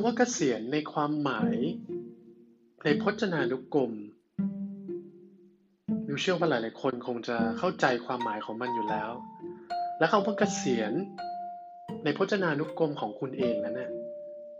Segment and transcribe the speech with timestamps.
[0.00, 1.56] ำว่าเกษียณในความหมาย
[2.84, 3.92] ในพจนานุกรม
[6.06, 9.10] มิวเชื่อว่าหลายๆคนคงจะเข้าใจความหมายของมันอยู่แล้ว
[9.98, 10.92] และคำว่าเกษียณ
[12.04, 13.90] ในพจนานุกรมของคุณเองนั้นน่ะ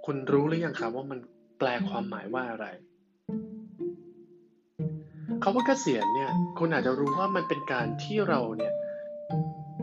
[0.07, 1.19] คุณรู้หรือยังครับว่ามัน
[1.59, 2.67] แปลความหมายว่าอะไร
[5.43, 8.73] คำว่าเกษียณเนี่ยคุณอาจจะรู้ว่ามันเป็นการที่เราเนี่ย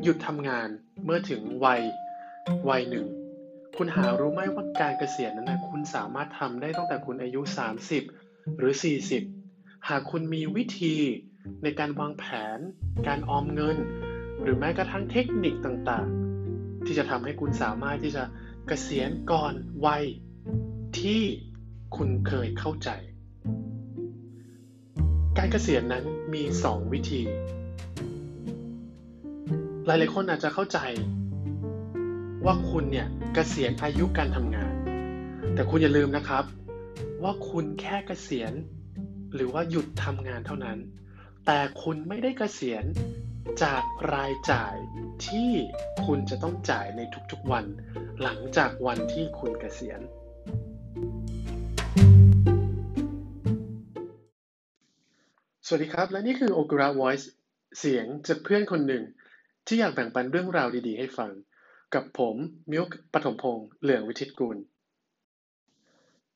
[0.03, 0.69] หยุดทำงาน
[1.05, 1.81] เมื่อถึงวัย
[2.69, 3.05] วัยหนึ่ง
[3.81, 7.41] คุณหารู้ไหมว่าการเกษียณนั้นนะคุณสามารถทำได้ตั้งแต่คุณอายุ
[7.99, 8.73] 30 หรือ
[9.29, 10.95] 40 หากคุณมีวิธี
[11.63, 12.25] ในการวางแผ
[12.57, 12.59] น
[13.07, 13.77] การออมเงิน
[14.41, 18.23] หรือแม้กระทั่งเทคนิคต่างๆ ที่จะทำให้คุณสามารถที่จะ
[18.67, 19.53] เกษียณก่อน
[19.85, 20.03] วัย
[20.99, 21.21] ที่
[21.95, 22.89] คุณเคยเข้าใจ
[25.37, 27.21] การเกษียณนั้นมี 2 วิธี
[29.85, 30.79] หลายๆคนอาจจะเข้าใจ
[32.45, 34.73] ว่าคุณเนี่ยเกษียณอายุการทำงาน
[35.53, 36.45] แต่คุณอย่าลืมนะครับ
[37.23, 38.53] ว่าคุณแค่เกษียณ
[39.33, 40.77] หรือว่าหยุดทำงานเท่านั้น
[41.45, 42.85] แต่คุณไม่ได้เกษียณ
[43.63, 44.75] จากรายจ่าย
[45.27, 45.49] ที่
[46.05, 47.65] คุณจะต้องจ่ายในทุกๆวัน
[48.21, 49.99] หลังจากวันที่คุณเกษียณ
[55.65, 57.25] สวัสดีครับ และนี่คือ Okura Voice
[57.79, 59.03] เสียงจากเพื่อนคนหนึ่ง
[59.67, 61.31] ที่อยากแบ่งปันเรื่องราวดีๆ ให้ฟัง
[61.95, 62.35] กับผม
[62.71, 64.57] มิลค์ปฐมพงษ์เหลืองวิทิตกุล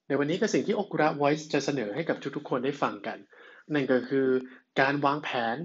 [0.08, 3.18] ในวันนี้ก็สิ่งที่ Okura Voice จะเสนอให้กับทุกๆคนได้ฟังกัน
[3.74, 4.28] นั่นก็คือ
[4.80, 5.58] การวางแผน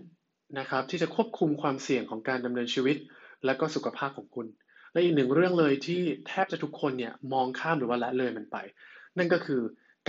[0.58, 2.96] นะครับที่จะควบคุมความเสี่ยงของการดำเนินชีวิต
[3.44, 4.46] และก็สุขภาพของคุณ
[4.92, 8.56] และอีกหนึ่งเรื่องเลยที่แทบจะทุกคนเนี่ยมองข้ามหรือว่าละเลยมันไป
[9.18, 9.60] นั่นก็คือ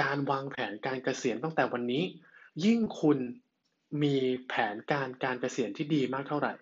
[0.01, 2.03] การวางแผนการเกษียณตั้งแต่วันนี้
[2.65, 3.17] ยิ่งคุณ
[4.03, 4.15] มี
[4.49, 6.53] แผนการการเกษียณที่ดีมากเท่าไหร่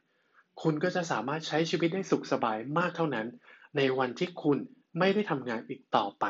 [0.61, 3.27] คุณก็จะสามารถใช้ชีวิตได้สุขสบายมากเท่านั้น
[3.77, 4.57] ในวันที่คุณ
[4.99, 6.25] ไม่ได้ทำงานอีกต่อไป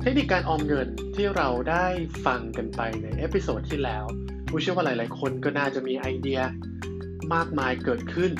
[0.00, 1.86] เทคนิคการออมเงินที่เราได้
[2.26, 4.04] ฟังกันไปใน episode ที่แล้ว
[4.48, 6.40] ผู้เชื่อว่าหลาย ๆ คนก็น่าจะมีไอเดีย
[7.34, 8.32] มากมายเกิดขึ้น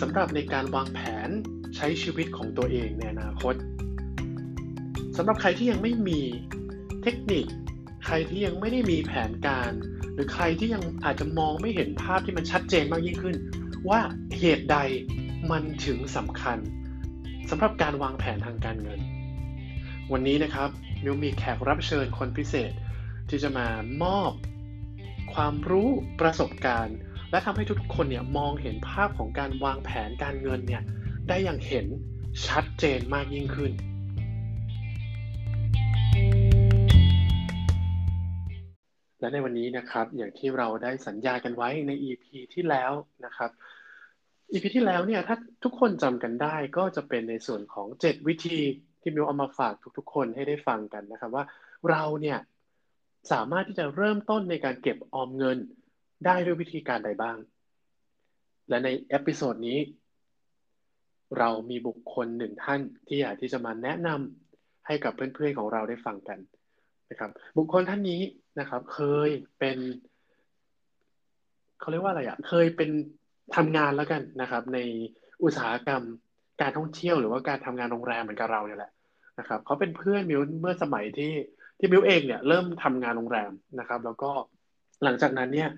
[0.00, 1.30] สำหรับในการวางแผน
[1.76, 3.54] ใช้ชีวิตของตัวเองในอนาคต
[5.16, 6.20] สำหรับใครที่ยังไม่มี
[7.06, 7.46] เทคนิค
[8.04, 9.72] ใครที่ยังไม่ได้มีแผนการ
[10.14, 13.36] หรือใครที่ยังอาจจะมองไม่เห็นภาพที่มันชัดเจนมากยิ่งขึ้น
[13.88, 14.00] ว่า
[14.38, 14.76] เหตุใด
[15.50, 16.58] มันถึงสำคัญ
[17.50, 19.00] สำหรับการวางแผนทางการเงิน
[20.12, 20.68] วันนี้นะครับ
[21.04, 22.72] มิวมีแขกรับเชิญคนพิเศษ
[23.28, 23.68] ที่จะมา
[24.02, 24.32] มอบ
[25.34, 25.88] ความรู้
[26.20, 26.96] ประสบการณ์
[27.30, 30.82] และทำให้ทุกคนเนี่ยมองเห็นภาพของการวางแผนการเงินเนี่ย
[31.28, 31.86] ได้อย่างเห็น
[32.48, 33.72] ชัดเจนมากยิ่งขึ้น
[39.24, 42.24] และในวันนี้นะครับ อย่างที่เราได้สัญญากันไว้ใน EP
[42.54, 42.92] ที่แล้ว
[43.24, 43.50] นะครับ
[44.52, 48.58] EP ที่แล้วเนี่ยถ้าทุกคนจำกันได้ก็จะเป็นในส่วนของ 7 วิธี
[49.00, 51.44] ที่มิวเอามาฝากทุกๆ คนให้ได้ฟังกันนะครับ ว่า
[51.90, 52.38] เราเนี่ย
[53.32, 55.58] สามารถที่จะเริ่มต้นในการเก็บออมเงิน
[56.26, 57.36] ได้ด้วยวิธีการใดบ้าง
[58.68, 59.78] และใน episode นี้
[61.38, 66.38] เรามีบุคคลหนึ่งท่านที่อยากที่จะมาแนะนำให้กับเพื่อนๆของเราได้ฟังกัน
[67.10, 68.20] นะครับ บุคคลท่านนี้
[68.60, 69.78] นะครับ เคยเป็น
[71.80, 72.90] เขาเรียกว่าอะไรอะเคยเป็น
[73.56, 74.78] ทำงานแล้วกันนะครับ ใน
[75.42, 76.02] อุตสาหกรรม
[76.60, 78.92] การท่องเที่ยวหรือว่าการทำงานโรงแรมเหมือนกับเราเนี่ยแหละ
[79.38, 81.32] นะครับเขาเป็นเพื่อนมิวเมื่อสมัยที่
[81.78, 84.30] ที่มิวเองเนี่ยเริ่มทำงานโรงแรมนะครับ แล้วก็
[85.04, 85.70] หลังจากนั้นเนี่ย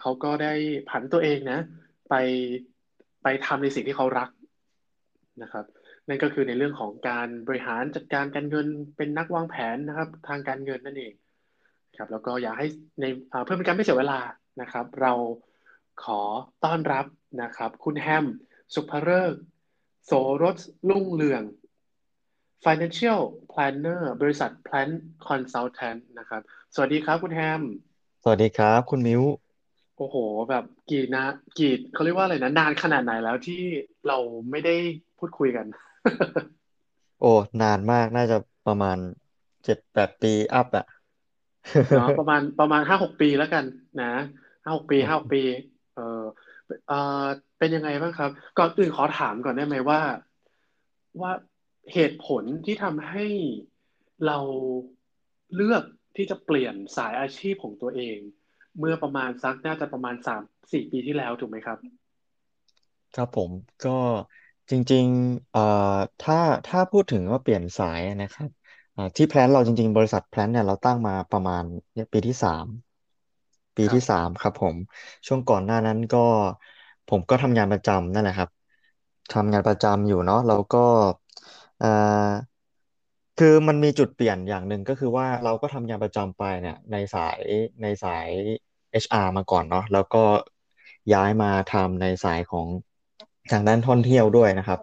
[0.00, 0.52] เขาก็ได้
[0.88, 1.60] ผันตัวเองนะ
[2.08, 2.14] ไป
[3.22, 4.28] ไปทำในสิ่งที่เขารัก
[5.42, 5.64] นะครับ
[6.08, 11.12] นั่นก็คือในเรื่องของการบริหารจัดการการเงินเป็นนักวางแผนนะครับ ทางการเงินนั่นเอง
[11.96, 12.66] ครับแล้วก็อยากให้
[13.00, 13.04] ใน
[13.44, 14.20] เพื่อเป็นการไม่เสียเวลา
[14.60, 15.12] นะครับ เรา
[16.04, 16.20] ขอ
[16.64, 17.06] ต้อนรับ
[17.42, 18.24] นะครับ คุณแฮม
[18.74, 19.34] สุภเริก
[20.06, 20.12] โส
[20.42, 20.58] รส
[20.88, 21.42] ลุ่งเรือง
[22.64, 23.20] Financial
[23.52, 24.90] Planner บริษัท Plan
[25.26, 26.42] Consultant นะครับ
[26.74, 27.62] สวัสดีครับคุณแฮม
[28.22, 29.22] สวัสดีครับคุณมิว
[29.98, 30.16] โอ้โห
[30.50, 31.24] แบบกี่นะ
[31.58, 33.62] กี่เขาเรียกว่าอะไรนะนานขนาดไหนแล้วที่
[34.08, 34.18] เรา
[34.50, 34.76] ไม่ได้
[35.18, 35.66] พูดคุยกัน
[37.20, 37.32] โอ้
[37.62, 38.36] นานมากน่าจะ
[38.66, 38.98] ประมาณ
[39.64, 40.86] เจ็ดแปดปีอัพอะ
[41.92, 43.64] เนาะประมาณประมาณห้าหกปีแล้วกัน
[44.02, 44.12] นะ
[44.62, 45.42] ห้าหกปีห้าหกปี
[45.94, 46.22] เออ
[46.88, 46.92] เอ
[47.24, 47.26] อ
[47.58, 50.00] เป็นยังไงบ้างครับ ก่อนอื่นขอถามก่อนได้ไหมว่า
[51.20, 51.32] ว่า
[51.92, 53.26] เหตุผลที่ทำให้
[54.26, 54.38] เรา
[55.54, 55.82] เลือก
[56.16, 58.18] ที่จะเปลี่ยนสายอาชีพของตัวเอง
[58.78, 60.42] เมื่อประมาณสักน่าจะประมาณสาม
[60.72, 61.78] สี่ปีที่แล้วถูกไหมครับ
[63.16, 63.50] ครับผม
[63.86, 63.96] ก็
[64.70, 65.60] จริงๆ เอ่อ
[66.20, 66.36] ถ้า
[66.66, 68.48] ถ้าพูดถึงว่าเปลี่ยนสายนะครับ
[69.16, 71.62] ที่แพลนเราจริง ๆ บริษัทแพลนเนี่ยเราตั้งมาประมาณ
[72.12, 72.66] ปีที่สาม
[73.76, 74.76] ปีที่สามครับผม
[75.26, 76.18] ช่วงก่อนหน้านั้นก็
[77.06, 78.48] ผมก็ทำงานประจำนั่นแหละครับ
[79.30, 80.78] ทำงานประจำอยู่เนาะ แล้วก็
[81.78, 81.86] เอ่อ
[83.36, 87.40] คือมันมีจุดเปลี่ยนอย่างหนึ่งก็คือว่าเราก็ทำงานประจำไปเนี่ยในสาย
[87.82, 88.28] ในสาย
[88.90, 90.18] HR มาก่อนเนาะแล้วก็
[91.12, 92.68] ย้ายมาทำในสายของ
[93.52, 94.80] ทางด้านท่องเที่ยวด้วยนะครับ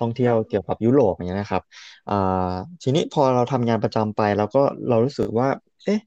[0.00, 1.62] ท่องเที่ยวเกี่ยวกับยุโรปอย่างเงี้ยนะครับ
[2.10, 2.52] อ่า
[2.82, 5.48] ทีนี้พอเราทำงานประจำไปแล้วก็เรารู้สึกว่า
[5.84, 6.00] เอ๊ะ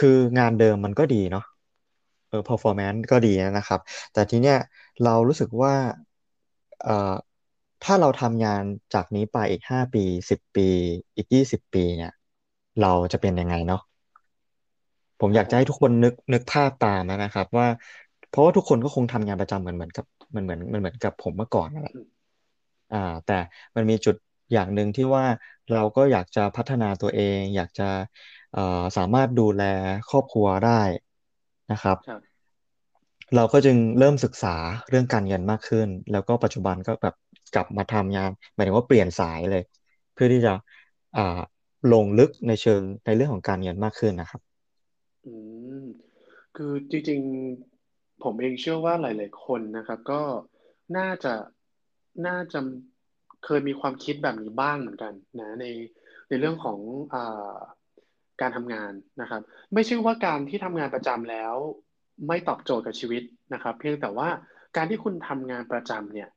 [0.00, 1.44] คืองานเดิมมันก็ดีเนาะ
[2.28, 3.80] เออ performance ก็ดีนะครับ
[4.12, 4.56] แต่ทีเนี้ย
[5.04, 5.74] เรารู้สึกว่า
[6.82, 7.14] เอ่อ
[7.84, 8.62] ถ้าเราทำงาน
[8.94, 10.68] จากนี้ไปอีกห้าปีสิบปี
[11.16, 12.12] อีกยี่สิบปีเนี่ย
[12.80, 13.80] เราจะเป็นยังไงเนาะ
[15.20, 17.66] ผมครับผมอยากจะให้ทุกคนนึกนึกภาพตามนะครับ ว่า
[18.28, 22.06] เพราะว่าทุกคนก็คงทำงานประจำเหมือนเหมือนกับเห มือนเหมือนมันเหมือนกับผมเมื่อก่อนนั่นแหละอืม
[22.92, 23.32] อ่า แต่
[23.76, 24.16] มันมีจุด
[24.52, 25.24] อย่างหนึ่งที่ว่า
[25.72, 27.84] เราก็อยากจะพัฒนาตัวเอง อยากจะ
[28.52, 28.60] เอ่อ
[28.96, 29.62] สามารถดูแล
[30.08, 30.82] ครอบครัวได้
[31.72, 32.20] นะครับครับ
[33.34, 34.56] เราก็จึงเริ่มศึกษา
[34.88, 37.14] เรื่องการเงินมากขึ้น แล้วก็ปัจจุบันก็แบบ
[37.54, 39.62] กลับมาทำงานหมายถึงว่าเปลี่ยนสายเลย
[40.14, 40.52] เพื่อที่จะ
[41.16, 41.40] อ่า
[41.92, 44.40] ลงลึกในเชิงในเรื่องของการเงินมากขึ้นนะครับ
[45.24, 45.32] อื
[45.82, 45.84] ม
[46.56, 47.71] คือจริงๆ
[48.24, 50.20] ผมเองเชื่อว่าหลาย ๆ คนนะครับ ก็
[50.96, 51.34] น่าจะ
[52.26, 52.60] น่าจะ
[53.44, 55.66] เคยมีความคิดแบบนี้บ้างเหมือนกันนะใน
[56.28, 56.78] ในเรื่องของ
[57.14, 57.16] อ
[58.40, 59.40] การทำงานนะครับ
[59.74, 61.54] ไม่ใช่ว่าการที่ทำงานประจำแล้ว
[62.28, 63.22] ไม่ตอบโจทย์กับชีวิต
[63.54, 64.28] นะครับ เพียงแต่ว่า
[64.76, 66.28] การที่คุณทำงานประจำเนี่ย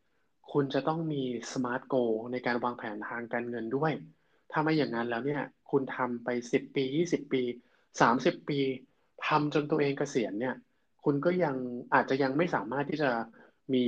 [0.52, 1.24] คุณจะต้องมี
[1.54, 1.96] สมาร์ทโก
[2.32, 3.92] ในการวางแผนทางการเงินด้วย
[4.52, 5.42] ถ้าไม่อย่างนั้นแล้วเนี่ย
[5.72, 7.42] คุณทำไปสิบปียี่สิบปี
[8.02, 8.60] สามสิบปี
[9.28, 10.56] ทำจนตัวเองเกษียณเนี่ย
[11.06, 11.56] คุณก็ยัง
[11.94, 13.12] อาจจะยังไม่สามารถที่จะ
[13.74, 13.86] มี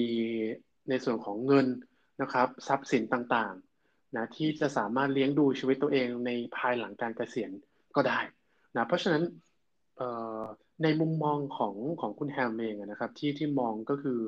[0.90, 1.68] ในส่วนของเงิน
[2.22, 7.52] นะครับทรัพย์สินต่างๆนะที่จะสามารถเลี้ยงดูชีวิตตัวเองในภายหลังการเกษียณ
[7.96, 8.20] ก็ได้
[8.76, 9.24] นะเพราะฉะนั้น
[10.84, 14.20] ในมุมมองของของคุณแฮมเองนะครับที่ที่มองก็คือ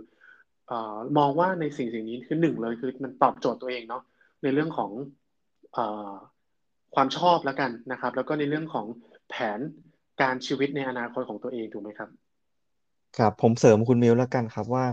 [0.71, 0.73] อ
[1.17, 4.03] มองว่าในสิ่งสิ่งนี้คือหนึ่งเลยคือมันตอบโจทย์ตัวเองเนาะ
[4.43, 4.91] ในเรื่องของ
[5.77, 5.79] อ
[6.95, 8.85] ความชอบแล้วกันนะครับ แล้วก็ในเรื่องของ
[9.29, 9.59] แผน
[10.21, 12.09] การชีวิตในอนาคตของตัวเองถูกไหมครับ
[13.13, 14.85] ครับผมเสริมคุณมิวแล้วกันครับว่า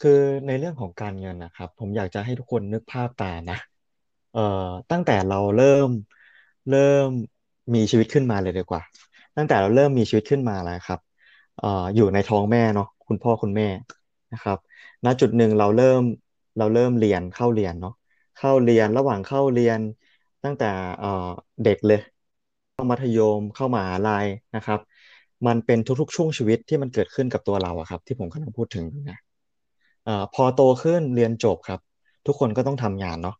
[0.00, 0.10] คือ
[0.46, 3.56] ในเรื่องของการเงินนะครับ ผมอยากจะให้ทุกคนนึกภาพตามนะ
[4.32, 4.40] เอ่อ
[4.90, 5.88] ตั้งแต่เราเริ่ม
[6.68, 7.08] เริ่ม
[7.74, 8.82] มีชีวิตขึ้นมาเลยดีกว่า
[9.36, 11.00] ตั้งแต่เราเริ่มมีชีวิตขึ้นมาแล้วครับ
[11.56, 13.64] เอ่ออยู่ในท้องแม่เนาะคุณพ่อคุณแม่
[14.32, 14.58] นะครับ
[15.04, 16.00] ณจุดหนึ่งเราเริ่ม
[16.56, 17.92] เราเริ่มเรียนเข้าเรียนเนาะ
[18.36, 19.80] เข้าเรียนระหว่างเข้าเรียน
[20.44, 20.66] ตั้งแต่
[20.98, 21.08] เอ่อ
[21.62, 21.98] เด็กเลย
[22.72, 24.78] เข้ามัธยมเข้ามหาลัยนะครับ
[25.46, 29.18] มันเป็นทุกๆ ช่วงชีวิตที่มันเกิดขึ้นกับตัวเราอะครับ ที่ผมกำลังพูดถึงนะ
[30.08, 31.80] อ่อพอโตขึ้นเรียนจบครับ
[32.26, 33.36] ทุกคนก็ต้องทำงานเนาะ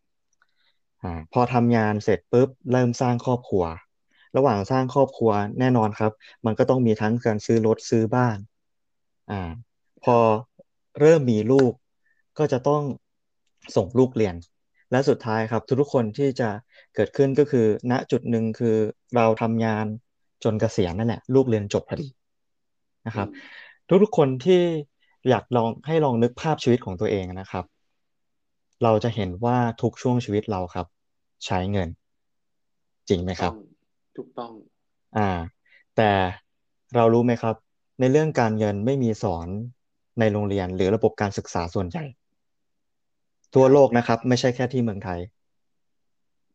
[1.02, 3.64] อ่าพอทำงานเสร็จปุ๊บเริ่มสร้างครอบครัว
[4.36, 5.30] ระหว่างสร้างครอบครัว
[5.60, 6.12] แน่นอนครับ
[6.46, 8.38] มันก็ต้องมีทั้งการซื้อรถซื้อบ้าน
[9.30, 9.50] อ่า
[10.04, 10.16] พอ
[11.00, 11.72] เริ่มมีลูก
[12.38, 12.82] ก็จะต้อง
[13.76, 14.36] ส่งลูกเรียน
[14.90, 16.50] และสุดท้ายครับ ทุกๆคนที่จะ
[16.94, 18.76] เกิดขึ้นก็คือ ณจุดหนึ่งคือ
[19.16, 19.86] เราทำงาน
[20.44, 22.08] จนเกษียณนั่นแหละลูกเรียนจบพอดี
[23.06, 23.32] นะครับอื
[23.96, 24.60] มทุกๆคนที่
[25.28, 27.64] อยากลองให้ลองนึกภาพชีวิตของตัวเองนะครับ
[28.82, 30.86] เราจะเห็นว่าทุกช่วงชีวิตเราครับ
[31.46, 31.88] ใช้เงิน
[33.08, 33.52] จริงไหมครับ
[34.16, 35.30] ถูกต้องถูกต้องอ่า
[35.96, 36.10] แต่
[36.96, 37.54] เรารู้ไหมครับ
[38.00, 39.48] ในเรื่องการเงินไม่มีสอน
[40.18, 42.04] ในโรงเรียนหรือระบบการศึกษาส่วนใหญ่
[43.52, 45.20] คทั่วรับโลกนะครับ ไม่ใช่แค่ที่เมืองไทย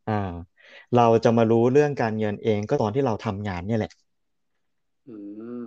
[0.09, 0.31] อ่า
[0.93, 3.91] เราจะมารู้เรื่องการเงินเองก็ตอนที่เราทำงานเนี่ยแหละ
[5.07, 5.11] อื
[5.63, 5.65] ม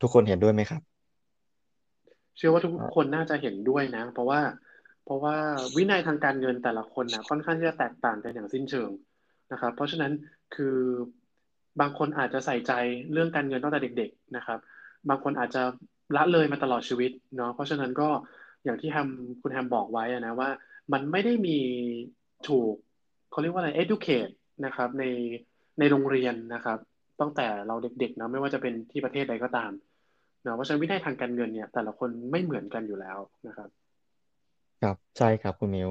[0.00, 0.82] ทุกคนเห็นด้วยไหมครับ
[2.36, 4.40] เชื่อว่าทุกอ่าคนน่าจะเห็นด้วยนะ เพราะว่า
[5.04, 5.36] เพราะว่า
[5.76, 8.90] วินัยทางการเงินแต่ละคนนะค่อนข้างที่จะแตกต่างกันอย่างสิ้นเชิง
[9.52, 10.12] นะครับ เพราะฉะนั้น
[10.54, 10.76] คือ
[11.80, 12.72] บางคนอาจจะใส่ใจ
[13.12, 14.58] เรื่องการเงินตั้งแต่เด็ก ๆ นะครับ
[15.08, 15.62] บางคนอาจจะ
[16.16, 18.08] ละเลยมาตลอดชีวิตเนาะเพราะฉะนั้นก็
[18.64, 19.08] อย่างที่แฮม
[19.40, 20.50] คุณแฮมบอกไว้อะนะว่า
[20.92, 21.58] มันไม่ได้มี
[22.48, 22.74] ถูก
[23.32, 24.32] เขาเรียกว่าอะไร educate
[24.64, 25.04] นะครับ ใน
[25.78, 26.78] ในโรงเรียนนะครับ
[27.20, 29.72] ตั้งแต่เราเด็กๆนะไม่ว่าจะเป็นที่ประเทศใดก็ตาม
[30.42, 33.68] เนาะเพราะฉะนั้นวินัยทางการเงินเนี่ย แต่ละคนไม่เหมือนกันอยู่แล้วนะครับ
[34.82, 35.88] ครับใช่ครับคุณมิว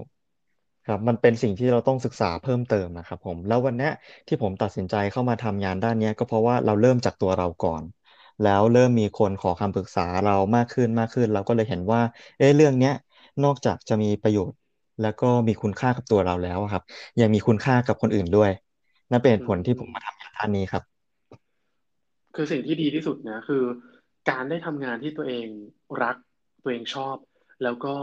[0.88, 3.90] ครับมันเป็นสิ่งที่เราต้องศึกษาเพิ่มเติมนะครับผมแล้ววันนี้
[4.28, 7.84] ที่ผมตัดสินใจเข้ามาทำงานด้านนี้ก็เพราะว่าเราเริ่มจากตัวเราก่อน
[8.44, 12.02] แล้วเริ่มมีคนขอคำปรึกษาเรามากขึ้นมากขึ้น เราก็เลยเห็นว่า
[12.38, 12.94] เอ๊ะเรื่องเนี้ย
[13.44, 14.58] นอกจากจะมีประโยชน์
[15.02, 16.84] แล้วก็มีคุณค่ากับตัวเราแล้วครับ
[17.22, 18.52] ยังมีคุณค่ากับคนอื่นด้วย
[19.12, 20.84] นั่นเป็นผลที่ผมมาทำงานด้านนี้ครับ
[22.36, 23.64] คือสิ่งที่ดีที่สุดนะคือ
[24.30, 25.48] การได้ทำงานที่ตัวเอง
[26.04, 26.16] รัก
[26.64, 27.16] ตัวเองชอบ
[27.64, 27.96] แล้วก็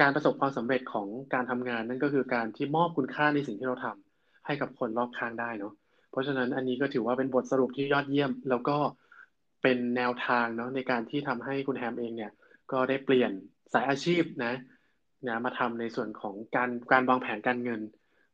[0.00, 5.72] การประสบความสำเร็จของการทำงานนั่นก็คือการที่มอบคุณค่าในสิ่งที่เราทำให้กับคนรอบข้างได้เนาะ
[6.10, 8.76] เพราะฉะนั้นอันนี้ก็ถือว่าเป็นบทสรุปที่ยอดเยี่ยม แล้วก็
[9.62, 12.32] เป็นแนวทางเนาะในการที่ทำให้คุณแฮมเองเนี่ย
[12.72, 13.30] ก็ได้เปลี่ยน
[13.72, 14.52] สายอาชีพนะ
[15.28, 17.80] นะมาทำในส่วนของการการวางแผนการเงิน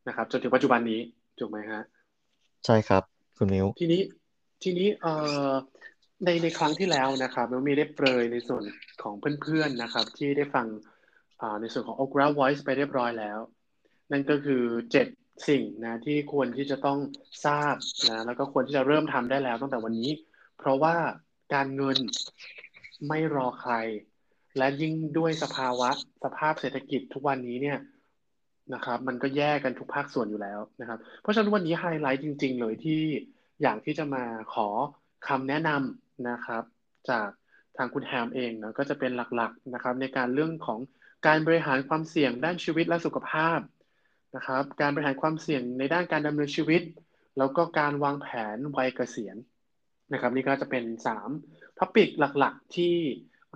[0.09, 1.01] นะครับ จนถึงปัจจุบันนี้
[1.39, 1.83] ถูกไหมฮะ
[2.67, 3.03] ใช่ครับ
[3.39, 4.03] คุณมิวทีนี้
[4.63, 5.15] ทีนี้เอ่
[5.49, 5.51] อ
[6.25, 8.63] ในในครั้งที่แล้วนะครับเรามีได้เปรยในส่วน
[9.03, 10.67] ของเพื่อนๆนะครับ ที่ได้ฟัง
[11.61, 13.39] ในส่วนของ Okra Voice ไปเรียบร้อยแล้ว
[14.13, 14.63] นั่นก็คือ
[14.93, 15.07] เจ็ด
[15.49, 16.99] สิ่งนะที่ควรที่จะต้อง
[17.47, 17.75] ทราบ
[18.09, 20.11] นะแล้วก็ควรที่จะเริ่มทำได้แล้วตั้งแต่วันนี้
[20.59, 20.97] เพราะว่า
[21.55, 21.99] การเงิน
[23.09, 23.75] ไม่รอใคร
[24.59, 25.91] และยิ่งด้วยสภาวะ
[26.25, 27.79] สภาพเศรษฐกิจทุกวันนี้เนี่ย
[28.75, 33.03] นะครับ มันก็แยกกันทุกภาคส่วนอยู่แล้วนะครับ เพราะฉะนั้นวันนี้ไฮไลท์จริง ๆ เลยที่
[33.63, 34.69] อยากที่จะมาขอ
[35.29, 36.63] คำแนะนำนะครับ
[37.11, 37.29] จาก
[37.77, 40.81] ทางคุณแฮมเองนะก็จะเป็นหลักๆนะครับ ในการเรื่องของ
[41.27, 43.59] การบริหารความเสี่ยงด้านชีวิตและสุขภาพ
[44.37, 46.83] นะครับ การบริหารความเสี่ยงในด้านการดำเนินชีวิต
[47.39, 49.37] แล้วก็การวางแผนวัยเกษียณ
[50.13, 50.85] นะครับ นี่ก็จะเป็น
[51.35, 52.97] 3 topic หลักๆที่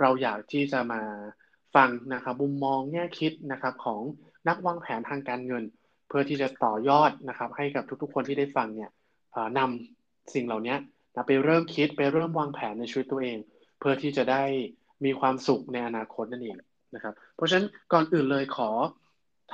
[0.00, 1.02] เราอยากที่จะมา
[1.74, 4.00] ฟังนะครับมุมมองแง่คิดนะครับของ
[4.48, 5.64] นักวางแผนทางการเงิน
[6.08, 8.90] เพื่อที่จะต่อยอดนะครับ ให้กับทุกๆ คนที่ได้ฟังเนี่ย
[9.58, 10.76] นำสิ่งเหล่านี้
[11.14, 13.38] นะไปเริ่มคิดไปเริ่มวางแผนในชีวิตตัวเอง
[13.78, 14.42] เพื่อที่จะได้
[15.04, 16.56] มีความสุขในอนาคตนั่นเอง
[16.94, 18.70] นะครับ เพราะฉะนั้นก่อนอื่นเลยขอ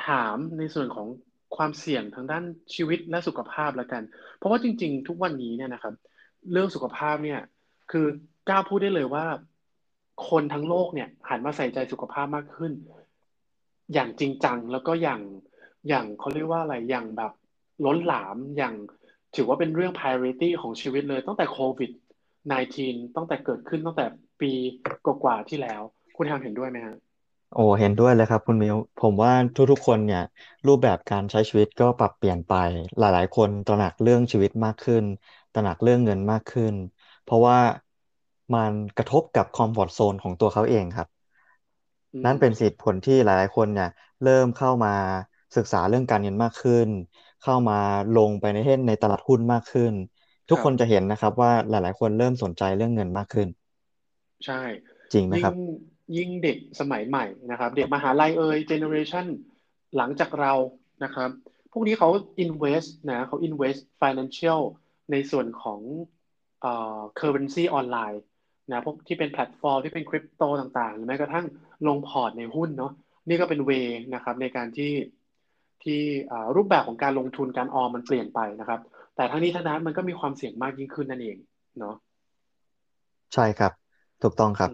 [0.06, 1.08] ถามในส่วนของ
[1.56, 4.02] ความเสี่ยงทางด้านชีวิตและสุขภาพแล้วกัน
[4.36, 5.94] เพราะว่าจริง ๆ ทุกวันนี้เนี่ยนะครับ
[6.52, 7.40] เรื่องสุขภาพเนี่ย
[7.90, 8.06] คือ
[8.48, 9.26] กล้าพูดได้เลยว่า
[10.28, 12.72] คนทั้งโลกเนี่ยหันมาใส่ใจสุขภาพมากขึ้น
[13.92, 15.20] อย่างจริงจังแล้วก็อย่าง
[15.88, 17.32] อย่างเขาเรียกว่าอะไรอย่างแบบ
[17.84, 18.74] ล้นหลามอย่าง
[19.36, 21.90] ถือว่าเป็นเรื่อง priority ของชีวิตเลยตั้งแต่โควิด
[22.50, 24.06] -19 ตั้งแต่เกิดขึ้นตั้งแต่
[24.40, 24.52] ปี
[25.04, 25.82] กว่าๆที่แล้ว
[26.16, 26.96] คุณทำเห็นด้วยไหมฮะ
[27.54, 29.32] โอ้เห็นด้วยเลยครับคุณมิวผมว่า
[29.70, 30.22] ทุกๆคนเนี่ย
[30.66, 32.52] รูปแบบการใช้ชีวิตก็ปรับเปลี่ยนไป
[32.98, 35.04] หลายๆ คนตระหนักเรื่องชีวิตมากขึ้น
[35.52, 36.74] ตระหนักเรื่องเงินมากขึ้น
[37.22, 37.58] เพราะว่า
[38.54, 41.08] มันกระทบกับคอมฟอร์ z โซนของตัวเขาเองครับ
[42.24, 43.90] นั่นเป็นเหตุผลที่หลาย ๆ คนเนี่ย
[44.24, 44.94] เริ่มเข้ามา
[45.56, 46.88] ศึกษาเรื่องการเงินมากขึ้น
[47.44, 47.78] เข้ามา
[48.18, 49.92] ลงไปในเทศในตลาดหุ้นมากขึ้น
[50.48, 53.48] ทุกคนจะเห็นนะครับว่าหลาย ๆ คนเริ่มสนใจเรื่องเงินมากขึ้น
[54.46, 54.60] ใช่
[55.12, 55.52] จริงไหมครับ
[56.16, 59.26] ยิ่งเด็กสมัยใหม่นะครับ เด็กมหาลัยเอ่ยเจเนอเรชัน
[59.96, 60.52] หลังจากเรา
[61.04, 61.30] นะครับ
[61.72, 62.08] พวกนี้เขา
[62.44, 64.60] invest นะเขา invest financial
[65.10, 65.80] ในส่วนของ
[66.60, 68.22] เอ่อ currency ออนไลน์
[68.72, 71.46] นะพวกที่เป็นแพลตฟอร์มที่เป็นคริปโตต่างๆหรือแม้กระทั่ง
[71.88, 72.92] ลงพอร์ตในหุ้นเนาะ
[73.28, 73.70] นี่ก็เป็น way
[74.14, 74.92] นะครับในการที่
[75.84, 76.00] ที่
[76.56, 78.80] รูปแบบของการลงทุนการออมมันเปลี่ยนไปนะครับ
[79.16, 81.36] แต่ทั้งนี้ทั้งนั้นมันก็มีความเสี่ยงมากยิ่งขึ้นนั่นเอง
[81.78, 81.94] เนาะ
[83.34, 83.72] ใช่ครับ
[84.22, 84.70] ถูกต้องครับ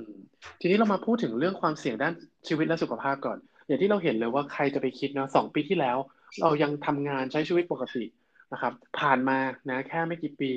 [0.61, 2.14] ทีนี้เรามาพูดถึงเรื่องความเสี่ยงด้าน
[2.49, 5.96] ชีวิตและสุขภาพก่อน อย่างที่เราเห็นเลยว่าใครจะไปคิดเนาะสองปีที่แล้ว
[6.42, 8.04] เรายังทำงานใช้ชีวิตปกติ
[8.52, 9.38] นะครับ ผ่านมา
[9.70, 10.50] นะแค่ไม่กี่ปี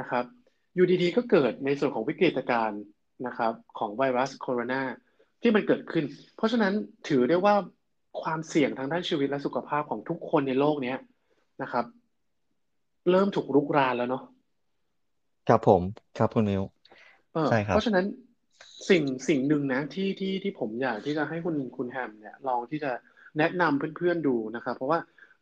[0.00, 0.24] นะครับ
[0.74, 2.82] อยู่ดีๆก็เกิดในส่วนของวิกฤตการณ์
[3.26, 4.82] นะครับของไวรัสโคโรนา
[5.42, 6.04] ที่มันเกิดขึ้น
[6.36, 6.72] เพราะฉะนั้น
[7.08, 7.54] ถือได้ว่า
[8.22, 10.94] ความเสี่ยงทางด้านชีวิตและสุขภาพของทุกคนในโลกนี้
[11.62, 11.84] นะครับ
[13.10, 14.22] เริ่มถูกรุกรานแล้วเนาะ
[15.48, 15.82] ครับผม
[16.18, 16.62] ครับคุณมิว
[17.50, 18.06] ใช่ครับเพราะฉะนั้น
[18.90, 22.90] สิ่งสิ่งหนึ่งนะที่ที่ที่ผมอยากที่จะให้คุณคุณแฮมเนี่ยลองที่จะ
[23.38, 24.98] แนะนำเพื่อนๆดูนะครับ เพราะว่า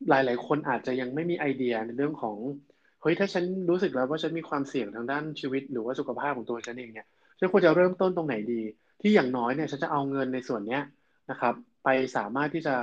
[0.08, 2.36] หลาย ๆ คนอาจจะยังไม่มีไอเดียในเรื่องของ
[3.02, 7.06] เฮ้ยถ้าฉันรู้สึกแล้วว่าฉันมีความเสี่ยงทางด้านชีวิต หรือว่าสุขภาพของตัวฉันเองเนี่ย
[7.38, 8.62] ฉันควรจะเริ่มต้นตรงไหนดี
[9.00, 10.82] ที่อย่างน้อยเนี่ยฉันจะเอาเงินในส่วนเนี้ย
[11.30, 11.54] นะครับ
[11.84, 12.74] ไปสามารถที่จะ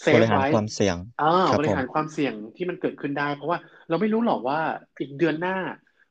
[0.00, 3.58] เซฟไว้ความเสี่ยงอ่าบริหารความเสี่ยงที่มันเกิดขึ้นได้ เพราะว่า
[3.88, 4.60] เราไม่รู้หรอกว่า
[5.00, 5.56] อีกเดือนหน้า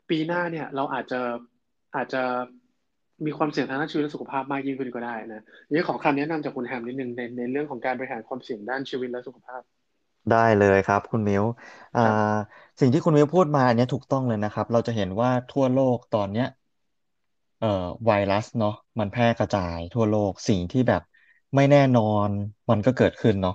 [0.10, 1.20] ปีหน้าเนี่ย เราอาจจะ
[1.96, 2.24] อาจจะ
[3.26, 9.62] มีความเสี่ยงทางด้านชีวิตและสุขภาพมากยิ่งขึ้นก็ได้นะนี่ขอคำแนะนำจากคุณแฮมนิดนึงในในเรื่องของการบริหารความเสี่ยงด้านชีวิตและสุขภาพ
[10.30, 11.44] ได้เลยครับ คุณมิว
[11.96, 12.02] อ่า
[12.80, 16.46] สิ่งที่คุณมิวพูดมาเนี้ยถูกต้องเลยนะครับ เราจะเห็นว่าทั่วโลกตอนเนี้ย
[17.58, 17.68] เอ่อ
[18.06, 21.02] ไวรัสเนาะมันแพร่กระจายทั่วโลกสิ่งที่แบบ
[21.56, 22.30] ไม่แน่นอน
[22.70, 23.54] มันก็เกิดขึ้นเนาะ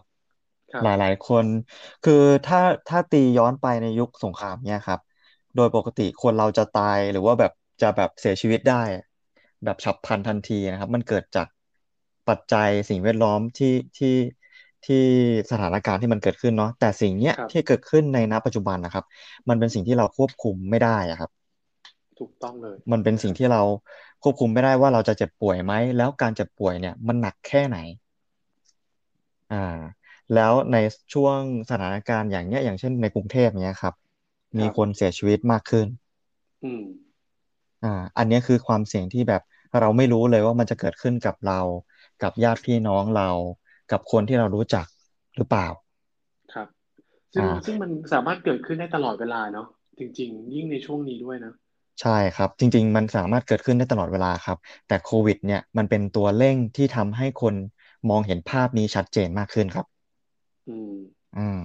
[0.82, 1.46] หลายๆคน
[2.02, 2.12] คือ
[2.44, 2.58] ถ้า
[2.88, 5.00] ถ้าตีย้อนไปในยุคสงครามเนี่ยครับ
[5.54, 8.74] โดยปกติคนเราจะตายหรือว่าแบบจะแบบเสียชีวิตได้
[9.64, 11.46] แบบฉับพลันทันทีนะครับ มันเกิดจาก
[12.28, 14.08] ปัจจัยสิ่งแวดล้อมที่ที่
[14.86, 15.04] ที่
[15.50, 19.04] สถานการณ์ที่มันเกิดขึ้นเนาะแต่สิ่งเนี้ยที่เกิดขึ้นในณปัจจุบันนะครับ
[19.48, 21.30] มันเป็นสิ่งที่เราควบคุมไม่ได้อะครับ
[22.18, 23.62] ถูกต้องเลย มันเป็นสิ่งที่เรา
[24.22, 27.78] ควบคุมไม่ได้ว่าเราจะเจ็บป่วยไหมแล้วการเจ็บป่วยเนี่ยมันหนักแค่ไหน
[29.52, 29.56] อ่า
[30.34, 30.76] แล้วใน
[31.12, 31.38] ช่วง
[31.70, 33.94] สถานการณ์อย่างเนี้ย อย่างเช่นในกรุงเทพเนี้ยครับ
[34.58, 35.86] มีคนเสียชีวิตมากขึ้น
[36.64, 36.82] อืม
[37.82, 37.88] อ่า
[38.18, 39.42] อันนี้คือความเสี่ยงที่แบบ
[39.80, 41.60] เราไม่รู้เลยว่ามันจะเกิดขึ้นกับเรา
[42.22, 43.28] กับญาติพี่น้องเรา
[43.92, 44.86] กับคนที่เรารู้จัก
[45.36, 45.66] หรือเปล่า
[46.54, 46.68] ครับ
[47.34, 49.66] ซึ่งซึ่งมันสามารถเกิดขึ้นได้ตลอดเวลาเนาะ
[49.98, 51.52] จริง ๆ ยิ่งในช่วงนี้ด้วยนะ
[52.02, 57.54] ใช่ครับ จริง ๆ มันสามารถเกิดขึ้นได้ตลอดเวลาครับ แต่โควิด เนี่ยมันเป็นตัวเร่งที่ทำให้คน
[58.10, 59.86] มองเห็นภาพนี้ชัดเจนมากขึ้นครับ
[60.68, 60.92] อืม
[61.36, 61.60] อืม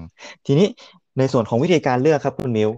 [0.45, 0.67] ทีนี้
[1.17, 2.69] ในส่วนของวิธีการเลือกครับคุณมิว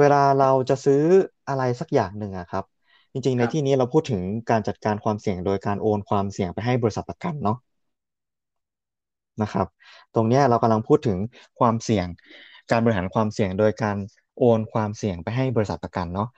[0.00, 1.02] เวลาเราจะซื้อ
[1.48, 2.64] อะไรสักอย่างหนึ่งอะครับ
[3.12, 7.56] จริงๆครับในที่นี้เราพูดถึงการจัดการความเสี่ยงโดยการโอนความเสี่ยงไปให้บริษัทประกันเนาะ
[9.42, 9.66] นะครับ
[10.14, 11.18] ตรงเนี้ยเรากำลังพูดถึง
[11.58, 12.06] ความเสี่ยง
[12.70, 13.96] การบริหารความเสี่ยงโดยการ
[14.38, 16.28] โอนความเสี่ยงไปให้บริษัทประกันเนาะ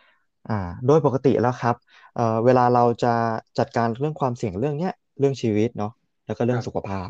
[0.49, 1.77] อ่าโดยปกติแล้วครับ
[2.15, 3.15] เอ่อเวลาเราจะ
[3.59, 5.93] จัดการเรื่องความเสี่ยงเรื่องเนี้ยเรื่องชีวิตเนาะ
[6.27, 7.09] แล้วก็คเรื่องรับสุขภาพ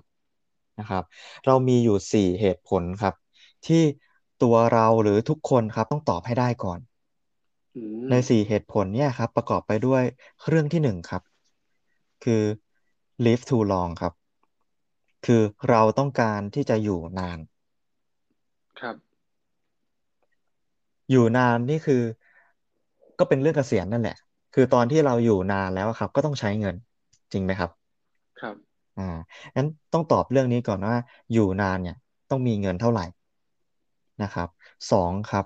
[0.80, 1.02] นะครับ
[1.46, 3.14] เรามีอยู่สี่เหตุผลครับ
[3.66, 3.82] ที่
[4.42, 6.80] ตัวเราหรือทุกคนครับต้องตอบให้ได้ก่อน
[7.74, 7.80] อื
[8.10, 10.02] ในมสี่เหตุผลเนี่ยครับ ประกอบไปด้วย
[10.48, 11.22] เรื่องที่หนึ่งครับ
[12.24, 12.42] คือ
[13.24, 14.12] live too long ครับ
[15.24, 17.38] คือเราต้องการที่จะอยู่นาน
[18.80, 18.96] ครับ
[21.10, 22.02] อยู่นานนี่คือ
[23.18, 24.16] ก็เป็นเรื่องเกษียณนั่นแหละ
[24.54, 26.74] คือตอนที่เราอยู่นานแล้วอะครับ ก็ต้องใช้เงิน
[27.32, 27.70] จริงไหมครับ
[28.40, 28.56] ครับ
[28.96, 29.02] อ่า
[29.56, 30.94] งั้นต้องตอบเรื่องนี้ก่อนว่า
[31.32, 31.94] อยู่นานเนี่ย
[32.28, 33.02] ต้องมีเงินเท่าไหร่
[34.22, 34.48] นะครับ
[34.92, 35.44] สองครับ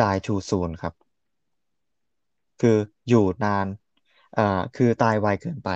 [0.00, 0.94] die too soon ครับ
[2.60, 2.76] คือ
[3.08, 3.66] อยู่นาน
[4.38, 5.68] อ่าคือตายไวเกินไป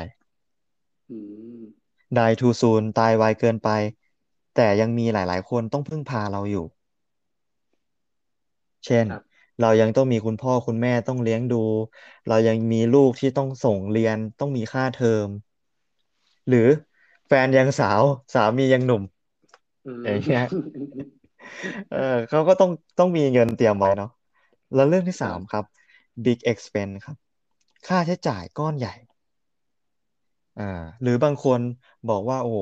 [1.08, 1.16] อื
[1.60, 1.79] ม
[2.16, 3.68] die too soon ตายไวเกินไป
[4.54, 6.66] แต่ยังมีหลายๆ คนต้องพึ่งพาเราอยู่
[8.86, 9.22] เช่น ครับ
[9.60, 11.56] เรายังต้องมีคุณพ่อคุณแม่ต้องเลี้ยงดู
[12.26, 15.28] เรายังมีลูกที่ต้องส่งเรียนต้องมีค่าเทอม
[16.48, 16.68] หรือ
[17.26, 18.02] แฟนยังสาว
[18.34, 19.02] สามียังหนุ่ม
[19.84, 21.10] อือย่างเงี้ยม
[21.90, 21.98] เออ
[22.28, 24.08] เขาก็ต้องต้องมีเงินเตรียมไว้เนาะ
[24.74, 25.64] แล้วเรื่องที่ครับสามครับ
[26.24, 27.16] big expense ครับ
[27.86, 28.94] ค่าใช้จ่ายก้อนใหญ่
[30.56, 30.62] อ่า
[31.02, 31.60] หรือบางคน
[32.06, 32.58] บอกว่า โอ้โห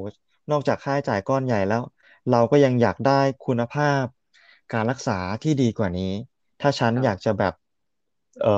[0.50, 1.82] นอกจากค่าใช้จ่ายก้อนใหญ่แล้ว
[2.28, 4.06] เราก็ยังอยากได้คุณภาพ
[4.70, 6.04] การรักษาที่ดีกว่านี้
[6.60, 7.52] ถ้าฉันครับอยากจะแบบ
[8.38, 8.48] เอ่อ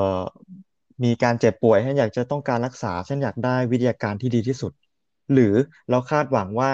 [1.05, 4.73] มีการเจ็บป่วยฉันอยากจะต้องการรักษาฉันอยากได้วิทยาการที่ดีที่สุด
[5.33, 5.54] หรือ
[5.91, 6.71] เราคาดหวังว่า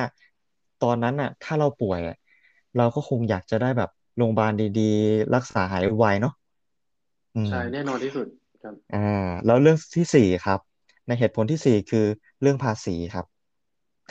[0.79, 2.17] ตอนนั้นน่ะ ถ้าเราป่วยอะ
[2.77, 6.33] เราก็คงอยากจะได้แบบโรงพยาบาลดีๆ รักษาหายไวๆเนาะ
[7.35, 8.27] อืม ใช่แน่นอนที่สุด
[8.63, 8.99] ครับ อ่า
[9.45, 10.61] แล้วเรื่องที่สี่ครับ
[11.07, 12.07] ในเหตุผลที่สี่คือ
[12.41, 13.27] เรื่องภาษีครับ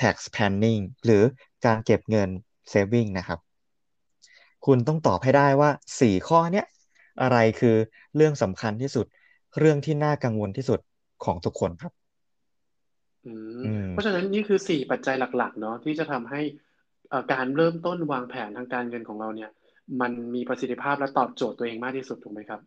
[0.02, 1.24] tax planning หรือ
[1.66, 2.30] การเก็บเงิน
[2.72, 3.40] saving นะครับ
[4.66, 6.66] คุณต้องตอบให้ได้ว่าสี่ข้อเนี้ย
[7.22, 7.76] อะไรคือ
[8.16, 9.06] เรื่องสำคัญที่สุด
[9.60, 10.80] เรื่องที่น่ากังวลที่สุด
[11.26, 11.94] ของทุกคนครับ
[13.26, 13.32] อื
[13.62, 16.42] มอืมเพราะฉะนั้นนี่คือสี่ปัจจัยหลัก ๆ เนาะที่จะทำให้
[17.10, 19.50] เอ่อการเริ่มต้นวางแผนทางการเงินของเราเนี่ย
[20.02, 22.60] มันมีประสิทธิภาพและตอบโจทย์ตัวเองมากที่สุดถูกไหมครับ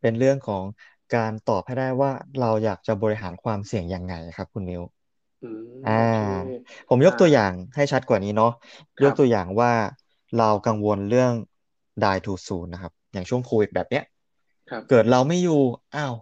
[0.00, 0.64] เป็นเรื่องของ
[1.14, 2.10] การตอบให้ได้ว่า
[2.40, 4.82] เราอยากจะบริหารความเสี่ยงยังไงครับ คุณมิว
[5.42, 6.18] อืมอ่าโอเค
[6.88, 8.52] ผมยอ่ากตัวอย่างให้ชัดกว่านี้เนาะ
[9.02, 9.72] ยกตัวอครับย่างว่า
[10.38, 11.32] เรากังวลเรื่อง
[12.02, 14.04] die too soon นะครับ อย่างช่วงโควิดแบบเนี้ย
[14.70, 15.60] ครับเกิดเราไม่อยู่
[15.94, 16.14] อ้าว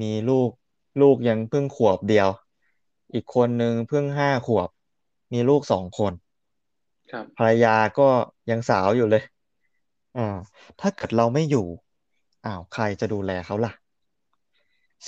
[0.00, 0.50] มีลูก
[1.00, 2.28] ลูกยังเพิ่งขวบเดียว
[3.14, 4.68] อีกคนนึงเพิ่งห้าขวบ
[5.32, 6.12] มีลูกสองคน
[7.12, 8.08] ครับภรรยาก็
[8.50, 9.22] ยังสาวอยู่เลย
[10.16, 10.36] อ่า
[10.80, 11.66] ถ้าเกิดเราไม่อยู่
[12.48, 13.72] อ้าวใครจะดูแลเขาล่ะ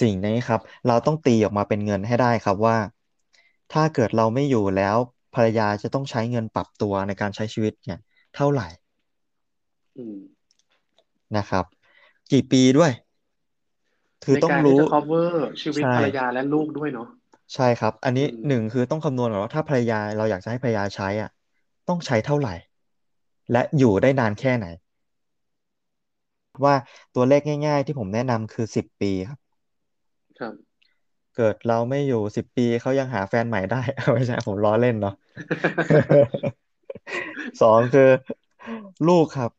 [0.01, 2.77] สิ่งนี้ครับ เราต้องตีออกมาเป็นเงินให้ได้ครับว่า
[3.73, 4.97] ถ้าเกิดเราไม่อยู่แล้ว
[5.35, 8.01] ภรรยาจะต้องใช้เงินปรับตัวในการใช้ชีวิตเนี่ย
[8.35, 8.69] เท่าไหร่
[9.97, 10.19] อืม
[11.37, 11.65] นะครับ
[12.31, 12.93] กี่ปีด้วย
[14.25, 15.31] คือในต้องรู้การที่จะ cover
[15.63, 17.09] ชีวิตใช่ภรรยาและลูกด้วยเนาะ
[17.55, 21.31] ใช่ครับ อันนี้อืมหนึ่งคือต้องคำนวณก่อนว่าถ้าภรรยาเราอยากจะให้ภรรยาใช้อะ
[21.89, 22.55] ต้องใช้เท่าไหร่
[23.53, 24.67] และอยู่ได้นานแค่ไหน
[26.65, 26.75] ว่า
[27.15, 29.39] ตัวเลขง่าย ๆ ที่ผมแนะนำคือสิบปีครับ
[30.39, 30.55] ครับ
[31.37, 33.83] เกิดเราไม่อยู่สิบปีเขายังหาแฟนใหม่ได้
[34.15, 35.15] ไม่ใช่ผมล้อเล่นเนาะ
[37.63, 38.09] สองคือ
[39.09, 39.51] ลูกครับ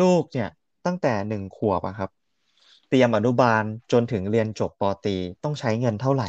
[0.00, 0.48] ลูกเนี่ย
[0.86, 2.10] ตั้งแต่หนึ่งขวบอะครับ
[2.88, 6.28] เตรียมอนุบาลจนถึงเรียนจบปตรีต้องใช้เงินเท่าไหร่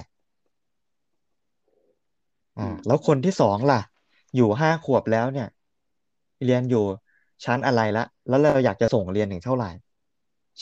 [2.57, 3.81] อ่าอืมแล้วคนที่สองล่ะ
[4.35, 5.47] อยู่ห้าขวบแล้วเนี่ย
[6.45, 6.85] เรียนอยู่
[7.45, 9.67] ชั้นอะไรละ แล้วเราอยากจะส่งเรียนถึงเท่าไหร่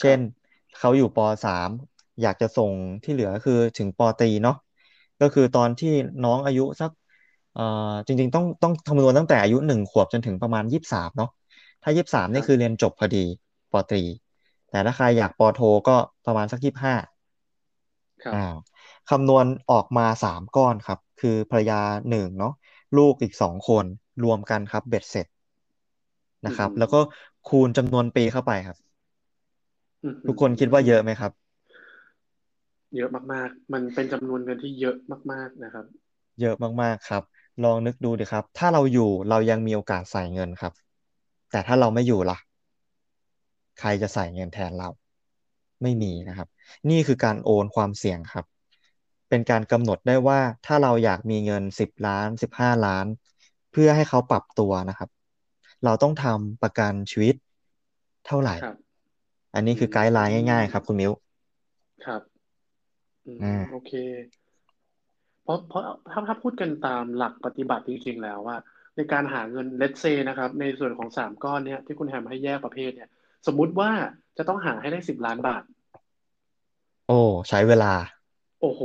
[0.00, 0.36] เช่นรับ
[0.78, 1.68] เขาอยู่ปสาม
[2.22, 4.56] อยากจะส่งที่เหลือคือถึงปตรีเนาะ
[5.20, 5.92] ก็คือตอนที่
[6.24, 6.90] น้องอายุสัก
[7.54, 7.62] เอ่อ
[8.06, 11.30] จริง ๆ ต้องต้องคำนวณตั้งแต่อายุหนึ่งขวบจนถึงประมาณยี่สิบสามเนาะ
[11.82, 13.24] ถ้ายี่สิบสามครับนี่คือเรียนจบพอดี
[13.72, 14.02] ปตรี
[14.70, 16.94] แต่ถ้าใครอยากปโทก็ประมาณสักยี่สิบห้า
[18.32, 18.66] อ่าครับ
[19.10, 22.52] คำนวณออกมาสามก้อนครับ คือภรรยาหนึ่งเนาะ
[22.96, 23.84] ลูกอีกสองคน
[24.22, 25.35] รวมกันครับเบ็ดเสร็จอื
[26.46, 27.06] นะครับ แล้วก็ม
[27.48, 28.76] คูณจำนวนปีเข้าไปครับ
[30.02, 31.32] อืทุกคนคิดว่ามเยอะไหมครับ
[32.96, 34.96] เยอะมากๆ มันเป็นจำนวนเงินที่เยอะ
[35.32, 35.84] มากๆนะครับ
[36.40, 37.22] เยอะมากๆครับ
[37.64, 40.72] ลองนึกดูดิครับ ถ้าเราอยู่เรายังมีโอกาสใส่เงินครับ
[41.50, 42.38] แต่ถ้าเราไม่อยู่ล่ะ
[43.80, 44.88] ใครจะใส่เงินแทนเรา
[45.82, 46.48] ไม่มีนะครับ
[46.90, 48.44] นี่คือการโอนความเสี่ยงครับ
[49.28, 53.06] เป็นการกำหนดได้ว่าถ้าเราอยากมีเงินสิบล้านสิบห้าล้าน
[53.72, 55.08] เพื่อให้เขาปรับตัวนะครับ
[55.84, 57.34] เราต้องทำประกันชีวิต
[58.26, 58.76] เท่าไหร่ครับ
[59.54, 61.12] อันนี้คือ guideline ง่าย ๆ ครับ คุณมิ้ว
[62.06, 62.22] ครับ
[63.26, 63.92] อืมอ่าโอเค
[65.42, 68.56] เพราะเพราะถ้าถ้าพูดกันตามหลักปฏิบัติจริงๆแล้วว่า
[68.96, 73.08] ในการหาเงิน let's say นะครับ ในส่วนของสามก้อนเนี่ยที่คุณแฮมให้แยกประเภทเนี่ย
[73.46, 73.90] สมมุติว่า
[74.38, 75.62] จะต้องหาให้ได้สิบล้านบาท
[77.08, 77.92] โอ้ใช้เวลา
[78.60, 78.80] โอ้โห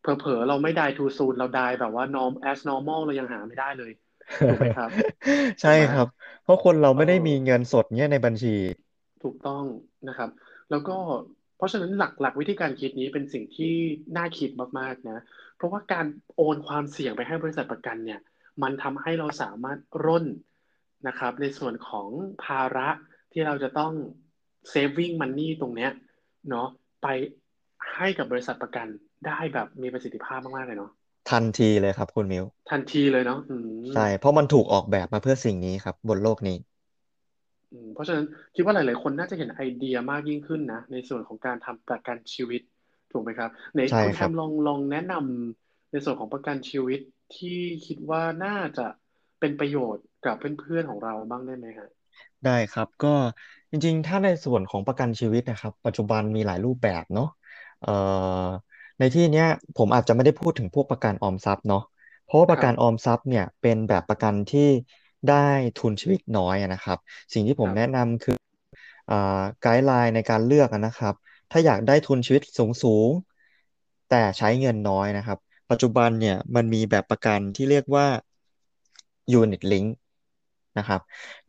[0.00, 3.92] เผลอๆเราไม่ได้ทูซูนเราได้แบบว่า norm as normal เรายังหาไม่ได้เลย
[4.50, 4.90] ถูกไหมครับ
[5.62, 6.08] ใช่ถูกไหมครับ
[6.44, 8.54] เพราะคนเราไม่ได้เออมีเงินสดเนี่ยในบัญชี
[9.24, 9.64] ถูกต้อง
[10.08, 10.30] นะครับ
[10.70, 10.96] แล้วก็
[11.56, 13.74] เพราะฉะนั้นหลักหลักวิธีการคิดนี้เป็นสิ่งที่
[14.16, 15.18] น่าคิดมากๆนะ
[15.56, 18.20] เพราะว่าการโอนความเสี่ยงไปให้บริษัทประกันเนี่ย
[18.62, 20.26] มันทำให้เราสามารถร่น
[21.08, 22.08] นะครับ ในส่วนของ
[22.44, 22.88] ภาระ
[23.32, 23.92] ที่เราจะต้อง
[24.72, 25.90] saving money ตรงเนี้ย
[26.50, 26.68] เนาะ
[27.02, 27.06] ไป
[27.94, 28.86] ให้กับบริษัทประกัน
[29.26, 30.92] ได้แบบมีประสิทธิภาพมากๆเลยเนาะ
[31.28, 33.54] ทันทีเลยครับคุณมิ้วทันทีเลยเนาะอื
[33.92, 36.56] มใช่ เพราะมันถูกออกแบบมาเพื่อสิ่งนี้ครับ บนโลกนี้
[37.70, 42.60] อืมเพราะฉะนั้นคิดว่าหลาย ๆ คนน่าจะเห็นไอเดียมากยิ่งขึ้นนะ ในส่วนของการทำประกันชีวิต
[43.10, 47.00] ถูกไหมครับไหนใช่คุณคแฮรับ มลองลองแนะนำในส่วนของประกันชีวิต
[47.36, 48.86] ที่คิดว่าน่าจะ
[49.40, 51.88] เป็นประโยชน์กับเพื่อน ๆ ของเราบ้างได้ไหมฮะ
[52.44, 53.08] ได้ครับก็
[53.70, 57.26] จริงๆ ถ้าในส่วนของประกันชีวิตนะครับ ปัจจุบันมีหลายรูปแบบเนาะ
[57.80, 57.90] เอ่อ
[58.98, 61.82] ในที่เนี้ยผมอาจจะไม่ได้พูดถึงพวกประกันออมทรัพย์เนาะ
[62.24, 64.68] เพราะว่าประกันออมทรัพย์เนี่ยเป็นแบบประกันที่
[65.30, 65.46] ได้
[65.78, 66.98] ทุนชีวิตน้อยอะนะครับ
[67.32, 68.36] สิ่งที่ผมครับแนะนำคือ
[69.10, 71.14] อ่าไกด์ไลน์ในการเลือกอะนะครับ
[71.50, 73.10] ถ้าอยากได้ทุนชีวิตสูงสูง
[74.10, 75.38] แต่ใช้เงินน้อยนะครับ
[75.70, 78.06] ปัจจุบันเนี่ยมันมีแบบประกันที่เรียกว่า
[79.40, 79.88] Unit Link
[80.78, 81.00] นะครับ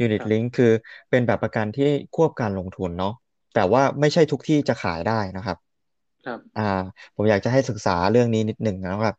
[0.06, 0.72] Unit ครับ Link คือ
[1.10, 3.14] เป็นแบบประกันที่ควบการลงทุนเนาะ
[3.56, 5.58] แต่ว่าไม่ใช่ทุกที่จะขายได้นะครับ
[6.26, 6.62] ครับอ่า
[7.16, 9.16] ผมอยากจะให้ศึกษาเรื่องนี้นิดหนึ่งนะครับ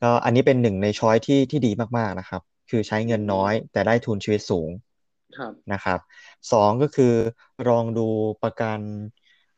[0.00, 4.70] ก็อันนี้เป็นหนึ่งในช้อยที่ที่ดีมากๆนะครับ คือใช้เงินน้อย แต่ได้ทุนชีวิตสูง
[5.36, 5.98] ครับนะครับ
[6.52, 7.04] สองก็คือ
[7.68, 8.00] ลองดู
[8.42, 8.80] ประกัน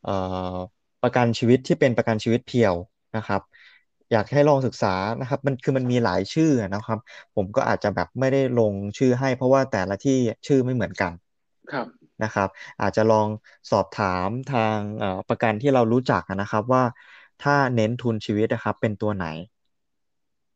[0.02, 0.10] เอ่
[0.54, 0.56] อ
[1.02, 2.74] ประกันชีวิตที่เป็นประกันชีวิตเพียว
[3.16, 3.40] นะครับ
[4.12, 6.98] อยากให้ลองศึกษานะครับ มันคือมันมีหลายชื่อนะครับ
[7.34, 10.12] ผมก็อาจจะแบบไม่ได้ลงชื่อให้ เพราะว่าแต่ละที่
[10.46, 11.12] ชื่อไม่เหมือนกัน
[11.72, 11.86] ครับ
[12.22, 12.48] นะครับ
[12.80, 13.28] อาจจะลอง
[13.70, 16.82] สอบถามทางเอ่อประกันที่เรารู้จักนะครับว่า
[17.40, 19.26] ถ้าเน้นทุนชีวิตนะครับ เป็นตัวไหน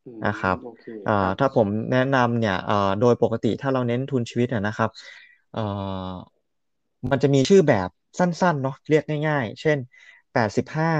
[0.05, 4.91] อืมนะครับโอเคเอ่คอรับถ้าผมแนะนำเนี่ยเอ่อโดยปกติถ้าเราเน้นทุนชีวิตอะนะครับ
[5.53, 5.61] เอ่อ
[7.11, 9.79] มันจะมีชื่อแบบสั้นๆเนาะเรียกง่าย ๆ เช่น
[10.33, 10.93] แปดสิบห้า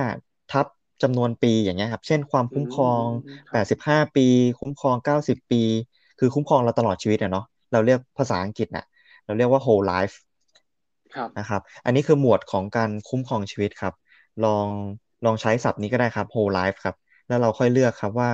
[0.49, 0.67] ทับ
[1.03, 4.27] จำนวนปีอย่างเงี้ยครับ เช่นความอืคุ้มมครองอืมคแปรับดสิบห้าปี
[4.61, 5.63] คุ้มครองเก้าสิบปี
[6.19, 8.85] คือคุ้มครองเราตลอดชีวิตอะเนาะเราเรียกภาษาอังกฤษน่ะ
[9.25, 10.30] เราเรียกว่า whole life ครับ
[11.39, 13.95] นะครับ อันนี้คือหมวดของการคุ้มครองชีวิตครับ
[14.45, 14.69] ลอง
[15.25, 16.97] ลองใช้ศัพท์นี้ก็ได้ครับ whole life ครับ
[17.29, 18.31] แล้วเราค่อยเลือกครับว่า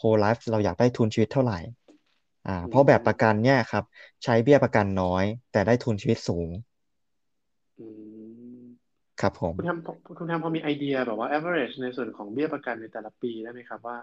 [0.00, 1.58] whole life เราอยากได้ทุนชีวิตเท่าไหร่
[2.46, 3.84] อ่าอืเพราะแบบมประกันเนี่ยครับ
[4.24, 6.48] ใช้เบี้ยประกันน้อย แต่ได้ทุนชีวิตสูง
[7.78, 7.86] อื
[8.60, 8.64] ม
[9.20, 13.98] ครับผมคุณแฮมพอคุณแฮมพอมีไอเดียแบบว่า average ในส่วนของเบี้ยประกันในแต่ละปีได้ไหมครับว่า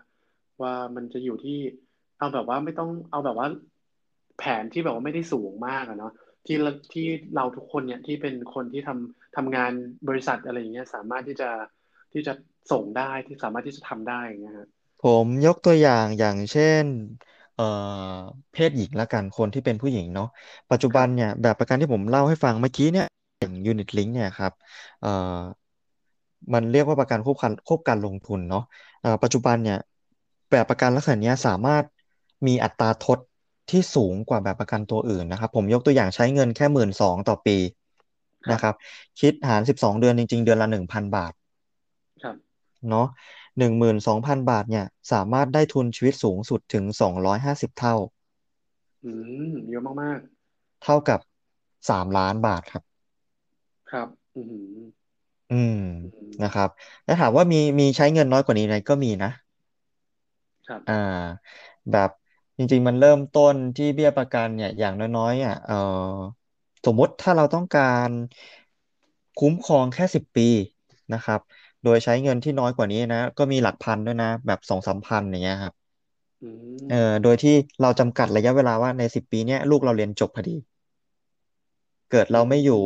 [0.62, 1.60] ว่ามันจะอยู่ที่
[2.19, 3.47] เอาแบบว่าไม่ต้องเอาแบบว่า
[4.38, 6.13] แผนที่แบบว่าไม่ได้สูงมากอะเนาะ
[6.45, 9.71] ที่เราที่เราทุกคนเนี่ยที่เป็นคนที่ทำทำงาน
[10.08, 11.49] บริษัทอะไรอย่างเงี้ยสามารถที่จะ
[12.13, 12.34] ที่จะ
[12.71, 14.67] ส่งได้ที่สามารถที่จะทำได้อย่างเงี้ยฮะ
[15.04, 16.86] ผมยกตัวอย่างอย่างเช่น
[17.58, 17.67] เอ่
[18.15, 18.17] อ
[18.54, 20.30] เพศหญิงละกันคนที่เป็นผู้หญิงเนาะ
[20.71, 23.08] ปัจจุบันเนี่ยแบบประกันที่ผมเล่าให้ฟังเมื่อกี้เนี่ย
[23.41, 24.51] อย่าง Unit Link เนี่ยครับ
[25.01, 25.39] เอ่อ
[26.54, 28.63] มันเรียกว่าประกันควบกันควบการลงทุนเนาะ
[29.01, 29.77] เอ่อปัจจุบันเนี่ย
[30.51, 31.86] แบบประกันลักษณะเนี้ยสามารถ
[32.47, 33.19] มีอัตราทด
[33.69, 37.58] ที่สูงกว่าแบบประกันตัวอื่นนะครับ ผมยกตัวอย่างใช้เงินแค่หมื่นสองต่อปี
[38.45, 38.76] ครับนะครับ
[39.19, 41.34] คิดหารสิบสองเดือนจริง ๆ เดือนละหนึ่งพันบาท
[42.24, 42.36] ครับ
[42.89, 43.08] เนาะ
[43.58, 47.95] หนึ่งหมื่นสองพันบาทเนี่ย สามารถได้ทุนชีวิตสูงสุดถึงสองร้อยห้าสิบเท่า
[49.04, 49.08] อื
[49.43, 50.19] มเยอะมาก
[50.84, 51.19] เท่ากับ
[51.89, 54.45] สามล้านบาทครับๆครับอืม
[55.50, 55.76] อืม
[56.13, 56.69] อืมนะครับ
[57.06, 59.30] แล้วถามว่ามีมีใช้เงินน้อยกว่านี้ไหมก็มีนะ
[60.67, 60.93] ครับ อ่า
[61.91, 62.10] แบบ
[62.62, 65.74] จริง ๆ มันเริ่มต้นที่เบี้ยประกันเนี่ย อย่างน้อยๆอะเออ
[66.86, 68.10] สมมุติถ้าเราต้องการ
[69.39, 70.47] คุ้มครองแค่สิบปี
[71.13, 71.39] นะครับ
[71.84, 75.74] โดยใช้เงินที่น้อยกว่านี้นะ ก็มีหลักพันด้วยนะ แบบสองสามพันอย่างเงี้ยครับ
[76.41, 76.47] อื
[76.88, 80.56] มเอ่อโดยที่เราจำกัดระยะเวลาว่าในสิบปีเนี้ยลูกเราเรียนจบพอดี
[82.08, 82.82] เกิดอืเราไม่อยู่ม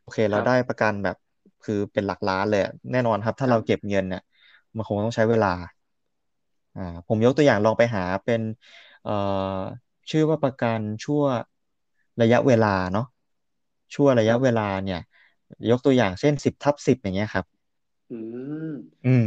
[0.00, 1.16] โอเคคเรารับได้ประกันแบบ
[1.62, 4.20] คือเป็นหลักล้านเลยอะแน่นอนครับ ถ้าครัเราบเก็บเงินเนี่ย
[4.74, 5.48] มันคงต้องใช้เวลา
[6.74, 8.40] อ่า ผมยกตัวอย่างลองไปหาเป็น
[9.06, 9.16] เอ่
[9.58, 9.62] อ
[10.10, 11.22] ชื่อว่าประกันชั่ว
[12.22, 13.06] ระยะเวลาเนาะ
[13.94, 15.00] ชั่วระคยะรับ เวลาเนี่ย
[15.70, 17.46] ยกตัวอย่างเช่นสิบทับสิบอย่างเงี้ยครับ
[18.10, 18.14] อื
[18.70, 18.72] ม
[19.06, 19.14] อื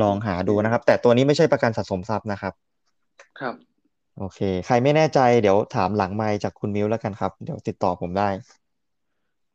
[0.00, 2.54] ลองโอเคหาดูนะครับ แต่ตัวนี้ไม่ใช่ประกันสะสมทรัพย์นะครับ
[3.38, 3.54] ครับ
[4.18, 8.28] โอเค ใครไม่แน่ใจเดี๋ยวถามหลังไมค์จากคุณมิ้วแล้วกันครับ เดี๋ยวติดต่อผมได้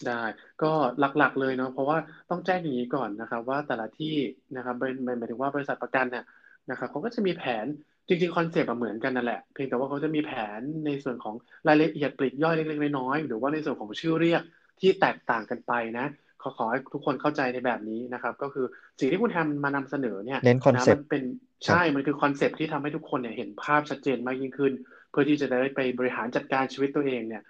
[0.07, 0.23] ได้
[0.63, 1.97] ก็หลักๆเลยเนาะเพราะว่า
[2.29, 4.15] ต้องแจ้งอย่างนี้ก่อนนะครับ ว่าแต่ละที่
[4.55, 6.25] นะครับหมายหมายถึงว่าบริษัทประกันเนี่ย
[6.69, 7.65] นะครับเขาก็จะมีแผน
[8.07, 11.35] จริงๆคอนเซปต์เหมือนกันนั่นแหละเพียงแต่ว่าเขาจะมีแผนในส่วนของ
[11.67, 14.41] รายละเอียดปลีกย่อยเล็กๆน้อยๆหรือว่าในส่วนของชื่อเรียก
[14.79, 16.05] ที่แตกต่างกันไปนะ
[16.41, 18.65] ขอขอให้ทุกคนเข้าใจในแบบนี้นะครับ ก็คือ
[18.99, 21.23] สิ่งที่คุณแฮมมานำเสนอเนี่ยเน้นคอนเซปต์นะมันเป็น
[21.65, 24.73] ครับใช่มันคือคอนเซปต์ที่ทำให้ทุกคนเนี่ยเห็นภาพชัดเจนมากยิ่งขึ้น
[25.09, 27.43] เพื่อที่จะได้ไปบริหารจัดการชีวิตตัวเองเนี่ย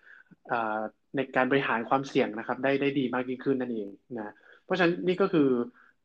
[0.52, 0.80] อ่า
[1.16, 5.50] ในการบริหารความเสี่ยงนะครับ ได้ได้ดีมากยิ่งขึ้นนั่นเองนะเพราะฉะนั้นนี่ก็คือ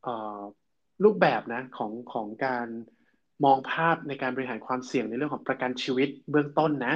[0.03, 0.41] เอ่อ
[1.05, 2.69] รูปแบบนะของของการ
[3.45, 6.95] มองภาพในการบริหารความเสี่ยงในเรื่องของประกันชีวิตเบื้องต้นนะ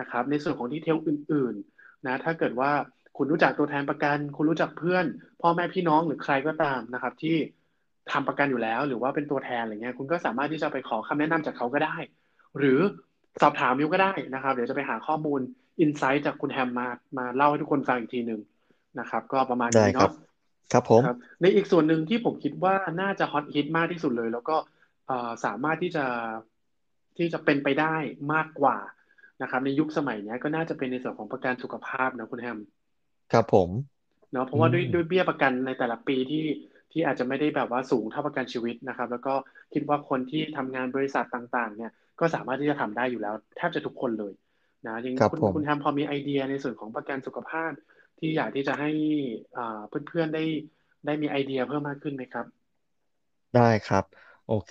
[0.00, 2.70] นะครับ ในส่วนของดีเทลอื่นๆนะถ้าเกิดว่า
[3.16, 5.04] คุณรู้จักตัวแทนประกัน คุณรู้จักเพื่อน
[5.42, 7.36] พ่อแม่พี่น้องหรือใครก็ตามนะครับ ที่
[8.12, 11.96] ทำประกันอยู่แล้ว หรือว่าเป็นตัวแทนอะไรเงี้ยคุณก็สามารถที่จะไปขอคำแนะนำจากเขาก็ได้
[12.58, 12.78] หรือ
[13.42, 15.40] สอบถามมิวก็ได้นะครับ เดี๋ยวจะไปหาข้อมูล
[15.80, 18.40] อินไซต์จากคุณแฮมมามาเล่าให้ทุกคนฟังอีกทีหนึ่ง
[19.00, 20.12] นะครับ ก็ประมาณนี้เนาะได้ครับ
[20.72, 24.75] ครับผมครับในอีกส่วนหนึ่งที่ผมคิดว่าน่าจะฮอตฮิตมากที่สุดเลย แล้วก็เอ่อ
[25.44, 26.04] สามารถที่จะ
[27.16, 27.94] ที่จะเป็นไปได้
[28.32, 28.76] มากกว่า
[29.42, 32.58] นะครับ ในยุคสมัยนี้ก็น่าจะเป็นในส่วนของประกันสุขภาพนะคุณแฮม
[33.30, 33.70] ครับผม
[34.32, 36.44] เนาะเพอืราะว่าด้วยมด้วยเบี้ยประกันในแต่ละปีที่
[36.92, 39.34] ที่อาจจะไม่ได้แบบว่าสูงเท่าประกันชีวิตนะครับ แล้วก็
[39.72, 44.32] คิดว่าคนที่ทำงานบริษัทต่าง ๆ เนี่ย ก็สามารถที่จะทำได้อยู่แล้ว แทบจะทุกคนเลย
[44.86, 47.70] นะยังคุณครับผมคุณทำพอมีไอเดียในส่วนของประกันสุขภาพ
[48.18, 48.90] ที่อยากที่จะให้
[49.56, 50.44] อ่าเพื่อนๆได้
[51.06, 52.46] ได้มีไอเดียเพิ่มมากขึ้นไหมครับ
[53.54, 54.04] ได้ครับ
[54.46, 54.70] โอเค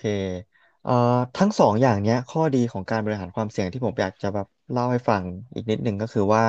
[0.82, 0.92] เอ่อ
[1.36, 6.42] ทั้งสองอย่างเนี้ย ข้อดีของการบริหารความเสี่ยงที่ผมอยากจะแบบเล่าให้ฟังอีกนิดหนึ่งก็คือว่า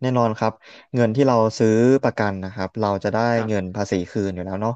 [0.00, 0.52] แน่นอนครับ
[0.94, 1.70] เงินที่เราซื้อ
[2.02, 4.72] ประกันนะครับ เราจะได้ครับเงินภาษีคืนอยู่แล้วเนาะ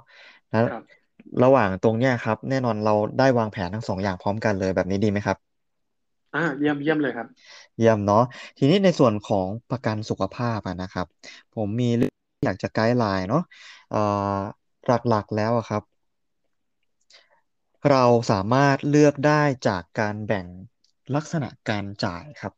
[0.50, 0.82] แล้วครับ
[1.42, 5.38] ระหว่างตรงเนี้ยครับ แน่นอนเราได้วางแผนทั้งสองอย่างพร้อมกันเลยแบบนี้ดีไหมครับ
[6.34, 7.26] อ่า เยี่ยมเยี่ยมเลยครับ
[7.76, 8.18] เยี่ยมเนาะ
[8.58, 11.06] ทีนี้ในส่วนของประกันสุขภาพอะนะครับ
[11.52, 12.12] ผมมีเรื่อง
[12.46, 13.40] อยากจะไกด์ไลน์เนาะ
[13.88, 13.98] เอ่อ
[14.86, 15.82] หลักๆแล้วอะครับ
[17.86, 20.46] เราสามารถเลือกได้จากการแบ่ง
[21.14, 22.52] ลักษณะการจ่ายครับ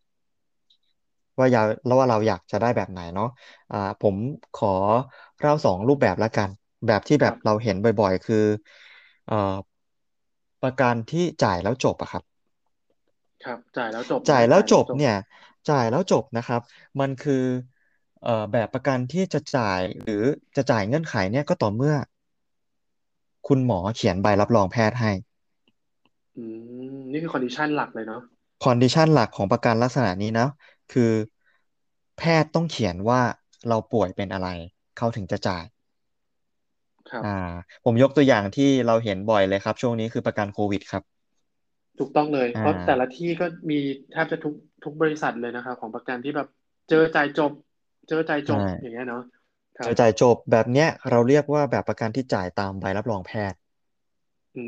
[1.39, 3.27] ว่าอยากแล้วว่าเราอยากจะได้แบบไหนเนาะ
[3.71, 4.17] อ่าผม
[4.55, 4.67] ขอ
[5.39, 6.51] เล่าสองรูปแบบแล้วกัน
[6.87, 8.37] แบบที่แบบเราครับเห็นบ่อยๆ คือ
[9.25, 9.35] เอ่อ
[10.63, 12.23] ประกันที่จ่ายแล้วจบอะครับ
[13.45, 15.13] ครับ จ่ายแล้วจบจ่ายแล้วนะจ่ายแล้วจบจบ เนี่ย
[15.69, 16.61] จ่ายแล้วจบนะครับ
[17.01, 17.35] มันคือ
[18.21, 20.15] เอ่อแบบประกันที่จะจ่ายหรือ
[20.57, 21.95] จะจ่ายเงื่อนไขเนี่ยก็ต่อเมื่อ
[23.47, 25.11] คุณหมอเขียนใบรับรองแพทย์ให้
[26.37, 26.41] อื
[26.93, 28.21] มนี่คือ condition หลักเลยเนาะ
[28.61, 30.47] condition หลักของประกันลักษณะนี้นะ
[30.91, 31.13] คือ
[32.17, 33.21] แพทย์ต้องเขียนว่า
[33.69, 34.49] เราป่วยเป็นอะไร
[34.97, 35.65] เขาถึงจะจ่าย
[37.11, 37.29] ครับ อ่า
[37.85, 41.03] ผมยกตัวอย่างที่เราเห็นบ่อยเลยครับ ช่วงนี้คือประกันโควิดครับ
[41.99, 43.79] ถูกต้องเลย อ่เพราะแต่ละาที่ก็มี
[44.13, 46.47] แทบจะทุกทุกบริษัทเลยนะครับ ของประกันที่แบบ
[46.89, 47.53] เจอจ่ายจบ
[48.09, 49.40] เจอจ่ายจใช่ บอย่างเงี้ยเนาะครับ
[49.85, 53.59] จะจ่ายจบแบบเนี้ย เราเรียกว่าแบบประกันที่จ่ายตามใบรับรองแพทย์
[54.55, 54.59] อื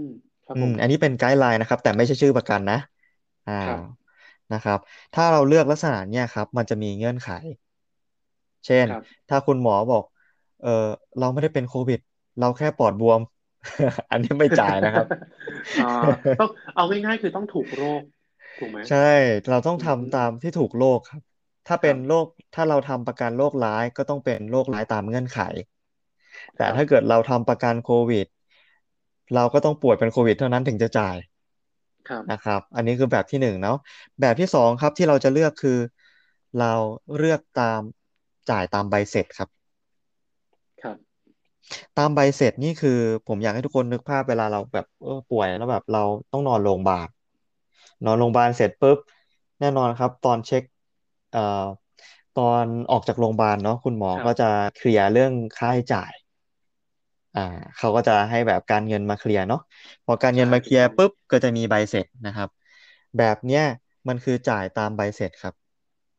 [0.00, 0.04] ม
[0.44, 2.76] ครับผมอืมอันนี้เป็นไกด์ไลน์นะครับ แต่ไม่ใช่ชื่อประกันนะ
[3.46, 3.80] อ่าครับ
[4.52, 4.78] นะครับ
[5.14, 7.28] ถ้าเราเลือกลักษณะเนี่ยครับ มันจะมีเงื่อนไข
[8.66, 10.04] เช่นครับถ้าคุณหมอบอก
[10.60, 10.68] เออ
[11.18, 11.98] เราไม่ได้เป็นโควิด
[12.38, 13.20] เราแค่ปอดบวม
[14.10, 15.06] อันนี้ไม่จ่ายนะครับ
[15.76, 15.84] อ่า
[16.38, 18.02] ต้องเอาง่ายๆคือต้องถูกโรค
[18.58, 18.96] ถูกไหมใช่
[19.48, 21.22] เราต้องอืมทำตามที่ถูกโรคครับ
[21.68, 25.40] ถ้าคเป็นรับโรคถ้าเราทำประกันโรคร้ายก็ต้องเป็นโรคร้ายตามเงื่อนไข
[26.56, 28.26] แต่ครับถ้าเกิดเราทำประกันโควิด
[29.34, 31.16] เราก็ต้องป่วยเป็นโควิด เท่านั้นถึงจะจ่าย
[32.08, 33.76] ครับนะครับ อันนี้คือแบบที่หนึ่งเนาะ
[34.20, 35.78] แบบที่สองครับที่เราจะเลือกคือ
[36.60, 36.72] เรา
[37.18, 37.80] เลือกตาม
[38.50, 39.48] จ่ายตามใบเสร็จครับ
[40.82, 40.96] ครับ
[41.98, 46.02] ตามใบเสร็จนี่คือ ผมอยากให้ทุกคนนึกภาพเวลาเราแบบเออป่วยแล้วแบบเรา
[46.32, 47.08] ต้องนอนโรงพยาบาล
[48.04, 48.98] นอนโรงพยาบาลเสร็จปุ๊บ
[49.60, 50.77] แน่นอนครับ ตอนเช็คเอ่อ
[52.34, 54.44] ตอนออกจากโรงพยาบาลเนาะคุณหมอครับก็จะ
[54.76, 56.12] เคลียร์เรื่องค่าใช้จ่าย
[57.34, 57.40] อ่า
[57.76, 59.58] เขาก็จะให้แบบการเงินมาเคลียร์เนาะ
[60.04, 62.48] พอการเงิใช่นมาเคลียร์ถูกต้องปุ๊บก็จะมีใบเสร็จนะครับ
[63.16, 63.62] แบบเนี้ย
[64.08, 65.54] มันคือจ่ายตามใบเสร็จครับ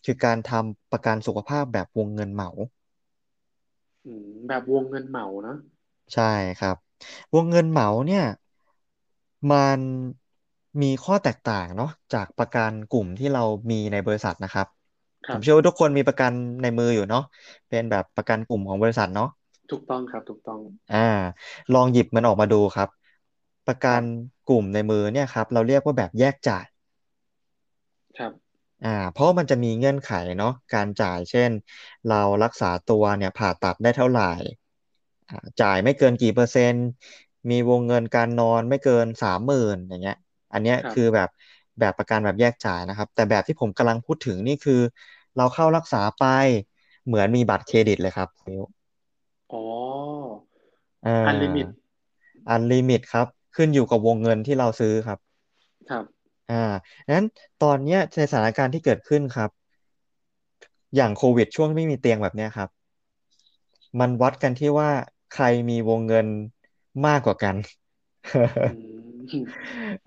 [0.04, 2.50] คือการทำประกันสุขภาพแบบวงเงินเหมา
[4.06, 5.56] อืมแบบวงเงินเหมาเนาะ
[6.14, 6.24] ใช่
[6.58, 6.76] ครับ
[7.34, 8.22] วงเงินเหมาเนี่ย
[9.50, 9.80] มัน
[10.82, 14.79] มีข้อแตกต่างเนาะจากประกันกลุ่มที่เรามีในบริษัทนะครับครับ
[15.30, 17.22] ผมเชื่อว่าทุกคนมีประกันในมืออยู่เนาะ
[17.70, 19.28] เป็นแบบประกันกลุ่มของบริษัทเนาะ
[19.70, 20.98] ถูกต้องครับถูกต้องอ่า
[21.74, 22.90] ลองหยิบมันออกมาดูครับ
[23.66, 24.04] ประกันครับ
[24.46, 26.66] กลุ่มในมือเนี่ยครับ เราเรียกว่าแบบแยกจ่าย
[28.18, 28.34] ครับ
[28.84, 31.52] อ่าเพราะมันจะมีเงื่อนไขเนาะการจ่ายเช่น
[32.06, 34.24] เรารักษาตัวเนี่ยผ่าตัดได้เท่าไหร่
[35.30, 36.84] อ่าจ่ายไม่เกินกี่เปอร์เซ็นต์
[37.50, 40.16] มีวงเงินการนอนไม่เกินสามหมื่นอย่างเงี้ย
[40.54, 41.30] อันเนี้ยคือครับแบบ
[41.80, 44.74] แบบประกันแบบแยกจ่ายนะครับ แต่แบบที่ผมกำลังพูดถึงนี่คือ
[45.36, 46.24] เราเข้ารักษาไป
[47.06, 48.64] เหมือนมีบัตรเครดิตเลยครับมิว
[49.52, 49.64] อ๋อ unlimited
[51.04, 51.70] อ่า
[52.50, 55.20] unlimited ครับ ขึ้นอยู่กับวงเงินที่เราซื้อครับ
[55.90, 56.06] ครับ
[56.50, 56.56] อ่า
[57.12, 57.24] งั้น
[57.60, 59.50] ตอนเนี้ยในสถานการณ์ที่เกิดขึ้นครับ
[60.96, 62.70] อย่างโควิดช่วงไม่มีเตียงแบบเนี้ยครับ
[64.00, 64.90] มันวัดกันที่ว่า
[65.34, 66.28] ใครมีวงเงิน
[67.06, 67.56] มากกว่ากัน
[68.66, 68.89] อืม